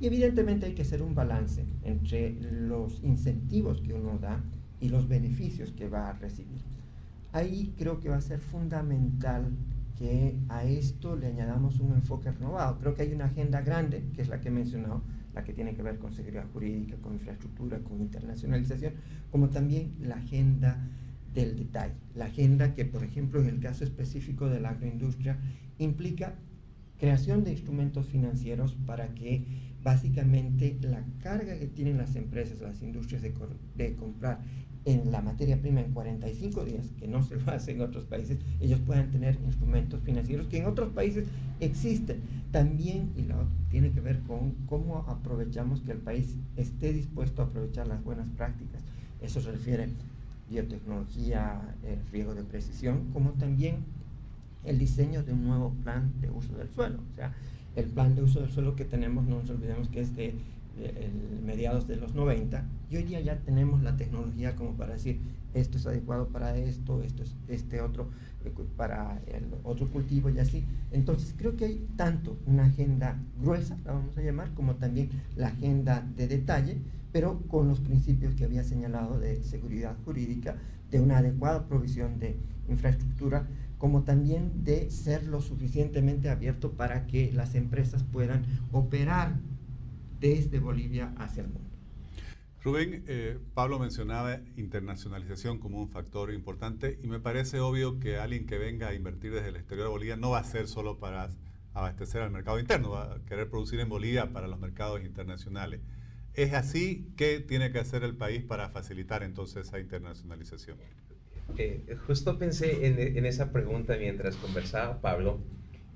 Y 0.00 0.06
evidentemente 0.06 0.66
hay 0.66 0.74
que 0.74 0.82
hacer 0.82 1.02
un 1.02 1.14
balance 1.14 1.64
entre 1.82 2.32
los 2.40 3.02
incentivos 3.02 3.80
que 3.80 3.94
uno 3.94 4.18
da 4.18 4.40
y 4.80 4.88
los 4.88 5.08
beneficios 5.08 5.72
que 5.72 5.88
va 5.88 6.10
a 6.10 6.12
recibir. 6.12 6.60
Ahí 7.32 7.74
creo 7.76 7.98
que 7.98 8.08
va 8.08 8.16
a 8.16 8.20
ser 8.20 8.40
fundamental 8.40 9.50
que 9.98 10.38
a 10.48 10.64
esto 10.64 11.16
le 11.16 11.26
añadamos 11.26 11.80
un 11.80 11.92
enfoque 11.92 12.30
renovado. 12.30 12.78
Creo 12.78 12.94
que 12.94 13.02
hay 13.02 13.12
una 13.12 13.24
agenda 13.24 13.60
grande, 13.62 14.04
que 14.14 14.22
es 14.22 14.28
la 14.28 14.40
que 14.40 14.48
he 14.48 14.52
mencionado, 14.52 15.02
la 15.34 15.42
que 15.42 15.52
tiene 15.52 15.74
que 15.74 15.82
ver 15.82 15.98
con 15.98 16.12
seguridad 16.14 16.46
jurídica, 16.52 16.96
con 17.02 17.14
infraestructura, 17.14 17.78
con 17.80 18.00
internacionalización, 18.00 18.94
como 19.32 19.48
también 19.48 19.94
la 20.00 20.14
agenda 20.14 20.78
del 21.34 21.56
detalle. 21.56 21.94
La 22.14 22.26
agenda 22.26 22.74
que, 22.74 22.84
por 22.84 23.02
ejemplo, 23.02 23.40
en 23.40 23.48
el 23.48 23.60
caso 23.60 23.82
específico 23.82 24.48
de 24.48 24.60
la 24.60 24.70
agroindustria, 24.70 25.38
implica 25.78 26.34
creación 26.98 27.44
de 27.44 27.52
instrumentos 27.52 28.06
financieros 28.06 28.74
para 28.86 29.14
que 29.14 29.44
básicamente 29.88 30.76
la 30.82 31.02
carga 31.22 31.58
que 31.58 31.66
tienen 31.66 31.96
las 31.96 32.14
empresas, 32.14 32.60
las 32.60 32.82
industrias 32.82 33.22
de, 33.22 33.96
comprar 33.96 34.38
en 34.84 35.10
la 35.10 35.22
materia 35.22 35.58
prima 35.58 35.80
en 35.80 35.92
45 35.92 36.66
días, 36.66 36.88
que 37.00 37.08
no 37.08 37.22
se 37.22 37.36
lo 37.40 37.50
hace 37.50 37.72
en 37.72 37.80
otros 37.80 38.04
países, 38.04 38.36
ellos 38.60 38.80
puedan 38.84 39.10
tener 39.10 39.38
instrumentos 39.46 40.02
financieros 40.02 40.46
que 40.48 40.58
en 40.58 40.66
otros 40.66 40.90
países 40.92 41.24
existen. 41.60 42.20
También, 42.52 43.12
y 43.16 43.22
lo 43.22 43.46
tiene 43.70 43.90
que 43.90 44.02
ver 44.02 44.20
con 44.26 44.52
cómo 44.66 44.98
aprovechamos 45.08 45.80
que 45.80 45.92
el 45.92 45.98
país 45.98 46.34
esté 46.58 46.92
dispuesto 46.92 47.40
a 47.40 47.46
aprovechar 47.46 47.86
las 47.86 48.04
buenas 48.04 48.28
prácticas. 48.36 48.82
Eso 49.22 49.40
se 49.40 49.52
refiere 49.52 49.88
biotecnología, 50.50 51.62
el 51.82 51.98
riego 52.12 52.34
de 52.34 52.42
precisión, 52.42 53.06
como 53.14 53.30
también 53.30 53.76
el 54.64 54.78
diseño 54.78 55.22
de 55.22 55.32
un 55.32 55.46
nuevo 55.46 55.70
plan 55.82 56.12
de 56.20 56.30
uso 56.30 56.54
del 56.58 56.68
suelo. 56.68 56.98
O 57.10 57.14
sea, 57.16 57.32
el 57.78 57.86
plan 57.86 58.14
de 58.14 58.22
uso 58.22 58.40
del 58.40 58.50
suelo 58.50 58.74
que 58.74 58.84
tenemos, 58.84 59.26
no 59.26 59.40
nos 59.40 59.50
olvidemos 59.50 59.88
que 59.88 60.00
es 60.00 60.16
de 60.16 60.34
mediados 61.44 61.88
de 61.88 61.96
los 61.96 62.14
90, 62.14 62.64
y 62.90 62.96
hoy 62.96 63.02
día 63.04 63.20
ya 63.20 63.36
tenemos 63.38 63.82
la 63.82 63.96
tecnología 63.96 64.54
como 64.54 64.72
para 64.74 64.94
decir, 64.94 65.18
esto 65.54 65.78
es 65.78 65.86
adecuado 65.86 66.28
para 66.28 66.56
esto, 66.56 67.02
esto 67.02 67.22
es 67.22 67.34
este 67.48 67.80
otro 67.80 68.08
eh, 68.44 68.52
para 68.76 69.20
el 69.26 69.44
otro 69.64 69.88
cultivo 69.88 70.30
y 70.30 70.38
así. 70.38 70.64
Entonces 70.92 71.34
creo 71.36 71.56
que 71.56 71.64
hay 71.64 71.86
tanto 71.96 72.36
una 72.46 72.66
agenda 72.66 73.16
gruesa, 73.40 73.76
la 73.84 73.92
vamos 73.92 74.16
a 74.18 74.22
llamar, 74.22 74.52
como 74.54 74.74
también 74.76 75.08
la 75.36 75.48
agenda 75.48 76.06
de 76.16 76.28
detalle, 76.28 76.78
pero 77.12 77.40
con 77.48 77.68
los 77.68 77.80
principios 77.80 78.34
que 78.34 78.44
había 78.44 78.64
señalado 78.64 79.18
de 79.18 79.42
seguridad 79.42 79.96
jurídica, 80.04 80.56
de 80.90 81.00
una 81.00 81.18
adecuada 81.18 81.66
provisión 81.66 82.18
de 82.18 82.36
infraestructura, 82.68 83.46
como 83.78 84.02
también 84.02 84.64
de 84.64 84.90
ser 84.90 85.24
lo 85.26 85.40
suficientemente 85.40 86.30
abierto 86.30 86.72
para 86.72 87.06
que 87.06 87.32
las 87.32 87.54
empresas 87.54 88.02
puedan 88.02 88.44
operar 88.72 89.36
desde 90.20 90.58
Bolivia 90.58 91.14
hacia 91.16 91.42
el 91.42 91.48
mundo. 91.48 91.68
Rubén, 92.62 93.04
eh, 93.06 93.38
Pablo 93.54 93.78
mencionaba 93.78 94.40
internacionalización 94.56 95.58
como 95.58 95.80
un 95.80 95.88
factor 95.88 96.32
importante 96.32 96.98
y 97.02 97.06
me 97.06 97.20
parece 97.20 97.60
obvio 97.60 98.00
que 98.00 98.18
alguien 98.18 98.46
que 98.46 98.58
venga 98.58 98.88
a 98.88 98.94
invertir 98.94 99.32
desde 99.32 99.50
el 99.50 99.56
exterior 99.56 99.86
de 99.86 99.92
Bolivia 99.92 100.16
no 100.16 100.30
va 100.30 100.40
a 100.40 100.44
ser 100.44 100.66
solo 100.66 100.98
para 100.98 101.30
abastecer 101.72 102.20
al 102.22 102.32
mercado 102.32 102.58
interno, 102.58 102.90
va 102.90 103.14
a 103.14 103.18
querer 103.26 103.48
producir 103.48 103.78
en 103.78 103.88
Bolivia 103.88 104.32
para 104.32 104.48
los 104.48 104.58
mercados 104.58 105.02
internacionales. 105.04 105.80
¿Es 106.38 106.54
así? 106.54 107.04
¿Qué 107.16 107.40
tiene 107.40 107.72
que 107.72 107.80
hacer 107.80 108.04
el 108.04 108.14
país 108.14 108.44
para 108.44 108.68
facilitar 108.68 109.24
entonces 109.24 109.66
esa 109.66 109.80
internacionalización? 109.80 110.78
Eh, 111.56 111.96
justo 112.06 112.38
pensé 112.38 112.86
en, 112.86 113.00
en, 113.00 113.26
esa 113.26 113.50
pregunta 113.50 113.96
mientras 113.98 114.36
conversaba 114.36 115.00
Pablo 115.00 115.40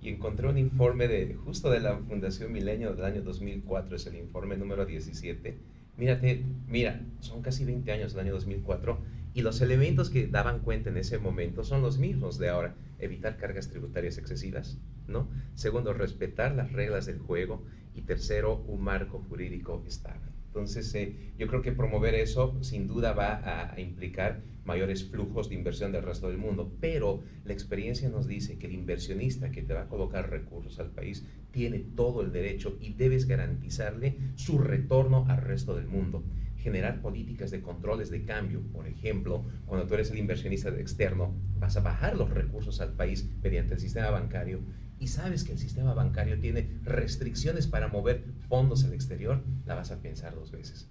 y 0.01 0.09
encontré 0.09 0.49
un 0.49 0.59
informe 0.59 1.07
de 1.07 1.37
justo 1.37 1.71
de 1.71 1.79
la 1.79 1.97
Fundación 1.97 2.51
Milenio 2.51 2.93
del 2.93 3.05
año 3.05 3.23
2004, 3.23 3.95
es 3.95 4.07
el 4.09 4.17
informe 4.17 4.57
número 4.57 4.85
17. 4.85 5.59
Mírate, 5.97 6.45
mira, 6.67 7.01
son 7.21 7.41
casi 7.41 7.65
20 7.65 7.93
años 7.93 8.13
del 8.13 8.23
año 8.23 8.33
2004 8.33 8.99
y 9.35 9.43
los 9.43 9.61
elementos 9.61 10.11
que 10.11 10.27
daban 10.27 10.59
cuenta 10.59 10.91
en 10.91 10.97
ese 10.97 11.19
momento 11.19 11.63
son 11.63 11.83
los 11.83 11.99
mismos 11.99 12.41
de 12.41 12.49
ahora. 12.49 12.75
Evitar 12.99 13.37
cargas 13.37 13.69
tributarias 13.69 14.19
excesivas, 14.19 14.77
¿no? 15.07 15.29
Segundo, 15.55 15.93
respetar 15.93 16.53
las 16.57 16.73
reglas 16.73 17.07
del 17.07 17.21
juego 17.21 17.63
y 17.95 18.03
tercero, 18.03 18.57
un 18.67 18.83
marco 18.83 19.25
jurídico 19.29 19.85
estable. 19.87 20.32
Entonces, 20.53 20.95
eh, 20.95 21.17
yo 21.39 21.47
creo 21.47 21.63
que 21.63 21.73
promover 21.73 22.15
eso 22.15 22.63
sin 22.63 22.87
duda 22.87 23.15
va 23.15 23.73
a, 23.73 23.81
implicar 23.81 24.43
mayores 24.67 25.03
flujos 25.03 25.49
de 25.49 25.55
inversión 25.55 25.93
del 25.93 26.03
resto 26.03 26.29
del 26.29 26.37
mundo, 26.37 26.71
pero 26.79 27.23
la 27.47 27.55
experiencia 27.55 28.11
nos 28.11 28.27
dice 28.27 28.59
que 28.59 28.67
el 28.67 28.75
inversionista 28.75 29.51
que 29.51 29.63
te 29.63 29.73
va 29.73 29.83
a 29.83 29.89
colocar 29.89 30.29
recursos 30.29 30.79
al 30.79 30.91
país 30.91 31.27
tiene 31.53 31.79
todo 31.79 32.21
el 32.21 32.33
derecho 32.33 32.77
y 32.81 32.93
debes 32.93 33.27
garantizarle 33.27 34.19
su 34.35 34.59
retorno 34.59 35.25
al 35.27 35.41
resto 35.41 35.75
del 35.75 35.87
mundo 35.87 36.23
generar 36.63 37.01
políticas 37.01 37.51
de 37.51 37.61
controles 37.61 38.09
de 38.11 38.23
cambio. 38.23 38.61
Por 38.73 38.87
ejemplo, 38.87 39.45
cuando 39.67 39.87
tú 39.87 39.95
eres 39.95 40.13
el 40.13 40.19
inversionista 40.19 40.69
externo, 40.69 41.35
vas 41.59 41.77
a 41.77 41.81
bajar 41.81 42.17
los 42.17 42.31
recursos 42.31 42.81
al 42.81 42.93
país 42.93 43.29
mediante 43.43 43.75
el 43.75 43.81
sistema 43.81 44.11
bancario 44.11 44.61
y 45.03 45.09
sabes 45.09 45.43
que 45.43 45.51
el 45.51 45.59
sistema 45.59 45.95
bancario 45.95 46.39
tiene 46.39 46.79
restricciones 46.85 47.67
para 47.67 47.89
mover 47.89 48.23
fondos 48.49 48.85
al 48.85 48.93
exterior, 48.93 49.43
la 49.67 49.75
vas 49.75 49.91
a 49.91 50.01
pensar 50.01 50.37
dos 50.37 50.53
veces. 50.53 50.89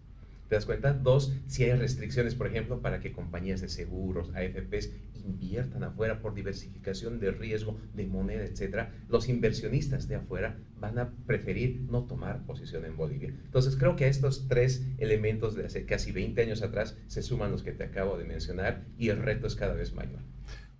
¿Te 0.49 0.55
das 0.55 0.65
cuenta? 0.65 0.91
Dos, 0.91 1.33
si 1.47 1.63
hay 1.63 1.79
restricciones, 1.79 2.35
por 2.35 2.47
ejemplo, 2.47 2.81
para 2.81 2.99
que 2.99 3.13
compañías 3.13 3.61
de 3.61 3.69
seguros, 3.69 4.29
AFPs, 4.35 4.91
inviertan 5.23 5.85
afuera 5.85 6.21
por 6.21 6.33
diversificación 6.33 7.21
de 7.21 7.31
riesgo, 7.31 7.79
de 7.93 8.05
moneda, 8.05 8.43
etc., 8.43 8.89
los 9.07 9.29
inversionistas 9.29 10.09
de 10.09 10.15
afuera 10.15 10.59
van 10.77 10.99
a 10.99 11.13
preferir 11.25 11.79
no 11.89 12.03
tomar 12.03 12.45
posición 12.45 12.83
en 12.83 12.97
Bolivia. 12.97 13.29
Entonces, 13.29 13.77
creo 13.77 13.95
que 13.95 14.03
a 14.03 14.09
estos 14.09 14.49
tres 14.49 14.85
elementos 14.97 15.55
de 15.55 15.67
hace 15.67 15.85
casi 15.85 16.11
20 16.11 16.41
años 16.41 16.61
atrás 16.63 16.97
se 17.07 17.21
suman 17.21 17.51
los 17.51 17.63
que 17.63 17.71
te 17.71 17.85
acabo 17.85 18.17
de 18.17 18.25
mencionar 18.25 18.83
y 18.97 19.07
el 19.07 19.19
reto 19.19 19.47
es 19.47 19.55
cada 19.55 19.73
vez 19.73 19.93
mayor. 19.93 20.19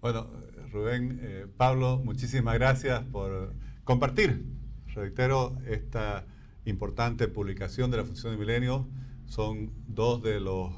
Bueno, 0.02 0.32
Rubén, 0.72 1.20
eh, 1.22 1.46
Pablo, 1.58 2.02
muchísimas 2.04 2.56
gracias 2.56 3.04
por 3.04 3.54
compartir, 3.84 4.48
reitero, 4.96 5.56
esta 5.68 6.26
importante 6.66 7.28
publicación 7.28 7.92
de 7.92 7.98
la 7.98 8.04
Función 8.04 8.34
de 8.34 8.40
Milenio. 8.40 8.90
Son 9.26 9.72
dos 9.86 10.24
de 10.24 10.40
los 10.40 10.72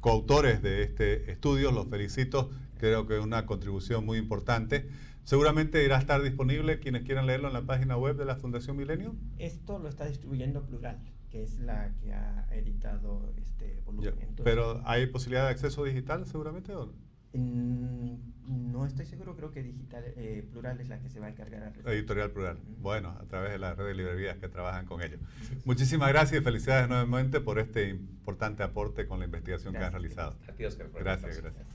coautores 0.00 0.60
de 0.60 0.82
este 0.82 1.32
estudio, 1.32 1.72
los 1.72 1.88
felicito, 1.88 2.50
creo 2.76 3.06
que 3.06 3.16
es 3.16 3.24
una 3.24 3.46
contribución 3.46 4.04
muy 4.04 4.18
importante. 4.18 4.90
Seguramente 5.24 5.82
irá 5.82 5.96
a 5.96 6.00
estar 6.00 6.22
disponible 6.22 6.78
quienes 6.78 7.04
quieran 7.04 7.26
leerlo 7.26 7.48
en 7.48 7.54
la 7.54 7.62
página 7.62 7.96
web 7.96 8.18
de 8.18 8.26
la 8.26 8.36
Fundación 8.36 8.76
Milenio. 8.76 9.16
Esto 9.38 9.78
lo 9.78 9.88
está 9.88 10.04
distribuyendo 10.04 10.66
Plural, 10.66 11.00
que 11.30 11.42
es 11.42 11.60
la 11.60 11.94
que 11.94 12.12
ha 12.12 12.46
editado 12.52 13.32
este 13.38 13.80
volumen. 13.86 14.34
Pero 14.44 14.82
¿hay 14.84 15.06
posibilidad 15.06 15.44
de 15.44 15.52
acceso 15.52 15.82
digital 15.82 16.26
seguramente 16.26 16.74
o 16.74 16.86
no? 16.86 17.06
No 18.76 18.86
estoy 18.86 19.06
seguro, 19.06 19.34
creo 19.34 19.50
que 19.50 19.62
Digital 19.62 20.04
eh, 20.16 20.46
Plural 20.50 20.80
es 20.80 20.88
la 20.88 20.98
que 21.00 21.08
se 21.08 21.18
va 21.18 21.26
a 21.26 21.30
encargar. 21.30 21.72
Editorial 21.86 22.30
Plural. 22.30 22.58
Bueno, 22.78 23.16
a 23.18 23.24
través 23.24 23.52
de 23.52 23.58
la 23.58 23.74
red 23.74 23.86
de 23.86 23.94
librerías 23.94 24.36
que 24.36 24.48
trabajan 24.48 24.86
con 24.86 25.02
ellos. 25.02 25.20
Muchísimas 25.64 26.08
gracias 26.10 26.40
y 26.40 26.44
felicidades 26.44 26.88
nuevamente 26.88 27.40
por 27.40 27.58
este 27.58 27.88
importante 27.88 28.62
aporte 28.62 29.06
con 29.06 29.18
la 29.18 29.24
investigación 29.24 29.72
que 29.72 29.80
han 29.80 29.92
realizado. 29.92 30.36
Gracias, 30.58 30.76
gracias. 30.92 31.42
gracias. 31.42 31.66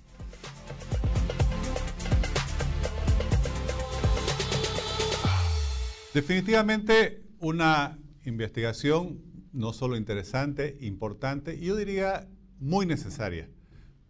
Definitivamente 6.13 7.23
una 7.39 7.97
investigación 8.25 9.21
no 9.53 9.73
solo 9.73 9.97
interesante, 9.97 10.77
importante, 10.81 11.55
y 11.55 11.65
yo 11.65 11.75
diría 11.75 12.27
muy 12.59 12.85
necesaria, 12.85 13.49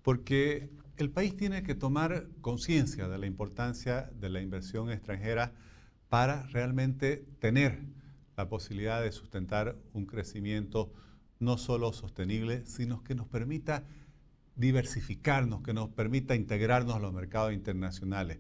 porque 0.02 0.70
el 1.02 1.10
país 1.10 1.36
tiene 1.36 1.64
que 1.64 1.74
tomar 1.74 2.28
conciencia 2.42 3.08
de 3.08 3.18
la 3.18 3.26
importancia 3.26 4.12
de 4.20 4.30
la 4.30 4.40
inversión 4.40 4.92
extranjera 4.92 5.52
para 6.10 6.44
realmente 6.48 7.26
tener 7.40 7.80
la 8.38 8.48
posibilidad 8.48 9.02
de 9.02 9.12
sustentar 9.12 9.76
un 9.94 10.06
crecimiento 10.06 10.94
no 11.40 11.58
solo 11.58 11.92
sostenible, 11.92 12.68
sino 12.68 13.04
que 13.04 13.16
nos 13.16 13.28
permita 13.28 13.84
diversificarnos, 14.56 15.64
que 15.64 15.74
nos 15.74 15.90
permita 15.90 16.36
integrarnos 16.36 16.96
a 16.96 17.00
los 17.00 17.14
mercados 17.14 17.52
internacionales, 17.52 18.40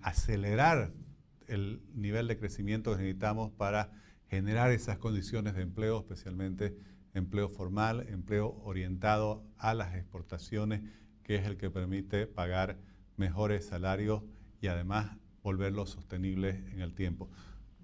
acelerar 0.00 0.94
el 1.48 1.82
nivel 1.92 2.28
de 2.28 2.38
crecimiento 2.38 2.92
que 2.92 3.02
necesitamos 3.02 3.52
para 3.52 3.92
generar 4.26 4.70
esas 4.72 4.96
condiciones 4.96 5.54
de 5.54 5.62
empleo, 5.62 6.00
especialmente 6.00 6.74
empleo 7.12 7.50
formal, 7.50 8.06
empleo 8.08 8.58
orientado 8.64 9.44
a 9.58 9.74
las 9.74 9.94
exportaciones 9.96 10.80
que 11.32 11.38
es 11.38 11.46
el 11.46 11.56
que 11.56 11.70
permite 11.70 12.26
pagar 12.26 12.76
mejores 13.16 13.64
salarios 13.64 14.22
y 14.60 14.66
además 14.66 15.16
volverlos 15.42 15.88
sostenibles 15.88 16.56
en 16.74 16.82
el 16.82 16.92
tiempo. 16.92 17.30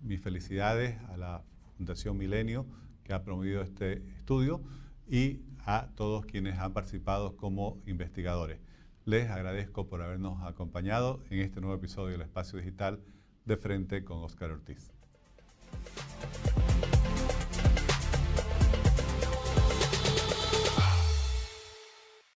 Mis 0.02 0.20
felicidades 0.20 1.00
a 1.08 1.16
la 1.16 1.42
Fundación 1.78 2.18
Milenio 2.18 2.66
que 3.04 3.14
ha 3.14 3.24
promovido 3.24 3.62
este 3.62 4.06
estudio 4.18 4.60
y 5.08 5.40
a 5.64 5.88
todos 5.94 6.26
quienes 6.26 6.58
han 6.58 6.74
participado 6.74 7.38
como 7.38 7.80
investigadores. 7.86 8.60
Les 9.06 9.30
agradezco 9.30 9.88
por 9.88 10.02
habernos 10.02 10.42
acompañado 10.42 11.24
en 11.30 11.40
este 11.40 11.62
nuevo 11.62 11.76
episodio 11.76 12.18
del 12.18 12.26
Espacio 12.26 12.58
Digital 12.58 13.00
de 13.46 13.56
Frente 13.56 14.04
con 14.04 14.18
Oscar 14.18 14.50
Ortiz. 14.50 14.92